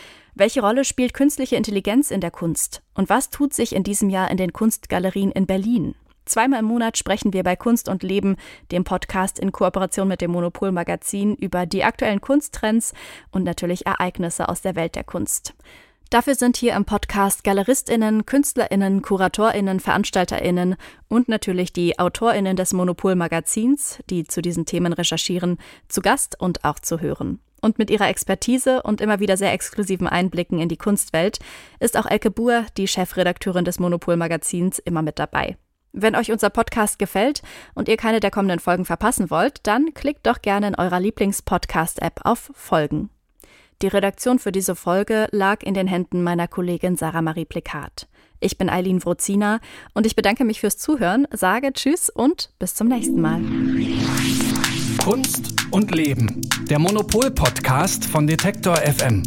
Welche 0.40 0.62
Rolle 0.62 0.86
spielt 0.86 1.12
künstliche 1.12 1.56
Intelligenz 1.56 2.10
in 2.10 2.22
der 2.22 2.30
Kunst? 2.30 2.80
Und 2.94 3.10
was 3.10 3.28
tut 3.28 3.52
sich 3.52 3.74
in 3.74 3.82
diesem 3.82 4.08
Jahr 4.08 4.30
in 4.30 4.38
den 4.38 4.54
Kunstgalerien 4.54 5.30
in 5.32 5.44
Berlin? 5.44 5.94
Zweimal 6.24 6.60
im 6.60 6.64
Monat 6.64 6.96
sprechen 6.96 7.34
wir 7.34 7.42
bei 7.42 7.56
Kunst 7.56 7.90
und 7.90 8.02
Leben, 8.02 8.36
dem 8.72 8.82
Podcast 8.82 9.38
in 9.38 9.52
Kooperation 9.52 10.08
mit 10.08 10.22
dem 10.22 10.30
Monopol 10.30 10.72
Magazin, 10.72 11.34
über 11.34 11.66
die 11.66 11.84
aktuellen 11.84 12.22
Kunsttrends 12.22 12.94
und 13.30 13.44
natürlich 13.44 13.84
Ereignisse 13.84 14.48
aus 14.48 14.62
der 14.62 14.76
Welt 14.76 14.94
der 14.94 15.04
Kunst. 15.04 15.52
Dafür 16.08 16.34
sind 16.34 16.56
hier 16.56 16.74
im 16.74 16.86
Podcast 16.86 17.44
Galeristinnen, 17.44 18.24
Künstlerinnen, 18.24 19.02
Kuratorinnen, 19.02 19.78
Veranstalterinnen 19.78 20.76
und 21.08 21.28
natürlich 21.28 21.74
die 21.74 21.98
Autorinnen 21.98 22.56
des 22.56 22.72
Monopol 22.72 23.14
Magazins, 23.14 23.98
die 24.08 24.24
zu 24.24 24.40
diesen 24.40 24.64
Themen 24.64 24.94
recherchieren, 24.94 25.58
zu 25.88 26.00
Gast 26.00 26.40
und 26.40 26.64
auch 26.64 26.78
zu 26.78 26.98
hören. 27.02 27.40
Und 27.60 27.78
mit 27.78 27.90
ihrer 27.90 28.08
Expertise 28.08 28.82
und 28.82 29.00
immer 29.00 29.20
wieder 29.20 29.36
sehr 29.36 29.52
exklusiven 29.52 30.06
Einblicken 30.06 30.58
in 30.58 30.68
die 30.68 30.76
Kunstwelt 30.76 31.38
ist 31.78 31.96
auch 31.96 32.06
Elke 32.06 32.30
Buhr, 32.30 32.64
die 32.76 32.88
Chefredakteurin 32.88 33.64
des 33.64 33.78
Monopol-Magazins, 33.78 34.78
immer 34.78 35.02
mit 35.02 35.18
dabei. 35.18 35.56
Wenn 35.92 36.14
euch 36.14 36.30
unser 36.30 36.50
Podcast 36.50 36.98
gefällt 36.98 37.42
und 37.74 37.88
ihr 37.88 37.96
keine 37.96 38.20
der 38.20 38.30
kommenden 38.30 38.60
Folgen 38.60 38.84
verpassen 38.84 39.30
wollt, 39.30 39.66
dann 39.66 39.92
klickt 39.92 40.26
doch 40.26 40.40
gerne 40.40 40.68
in 40.68 40.74
eurer 40.76 41.00
Lieblings-Podcast-App 41.00 42.20
auf 42.24 42.50
Folgen. 42.54 43.10
Die 43.82 43.88
Redaktion 43.88 44.38
für 44.38 44.52
diese 44.52 44.76
Folge 44.76 45.26
lag 45.32 45.62
in 45.62 45.74
den 45.74 45.86
Händen 45.86 46.22
meiner 46.22 46.46
Kollegin 46.46 46.96
Sarah 46.96 47.22
Marie 47.22 47.46
Plikat. 47.46 48.08
Ich 48.38 48.56
bin 48.56 48.70
Eileen 48.70 49.04
Wrozina 49.04 49.60
und 49.94 50.06
ich 50.06 50.16
bedanke 50.16 50.44
mich 50.44 50.60
fürs 50.60 50.78
Zuhören, 50.78 51.26
sage 51.30 51.72
Tschüss 51.72 52.08
und 52.08 52.50
bis 52.58 52.74
zum 52.74 52.88
nächsten 52.88 53.20
Mal. 53.20 53.40
Kunst 55.02 55.59
und 55.70 55.94
Leben. 55.94 56.40
Der 56.68 56.78
Monopol-Podcast 56.78 58.04
von 58.04 58.26
Detektor 58.26 58.76
FM. 58.76 59.22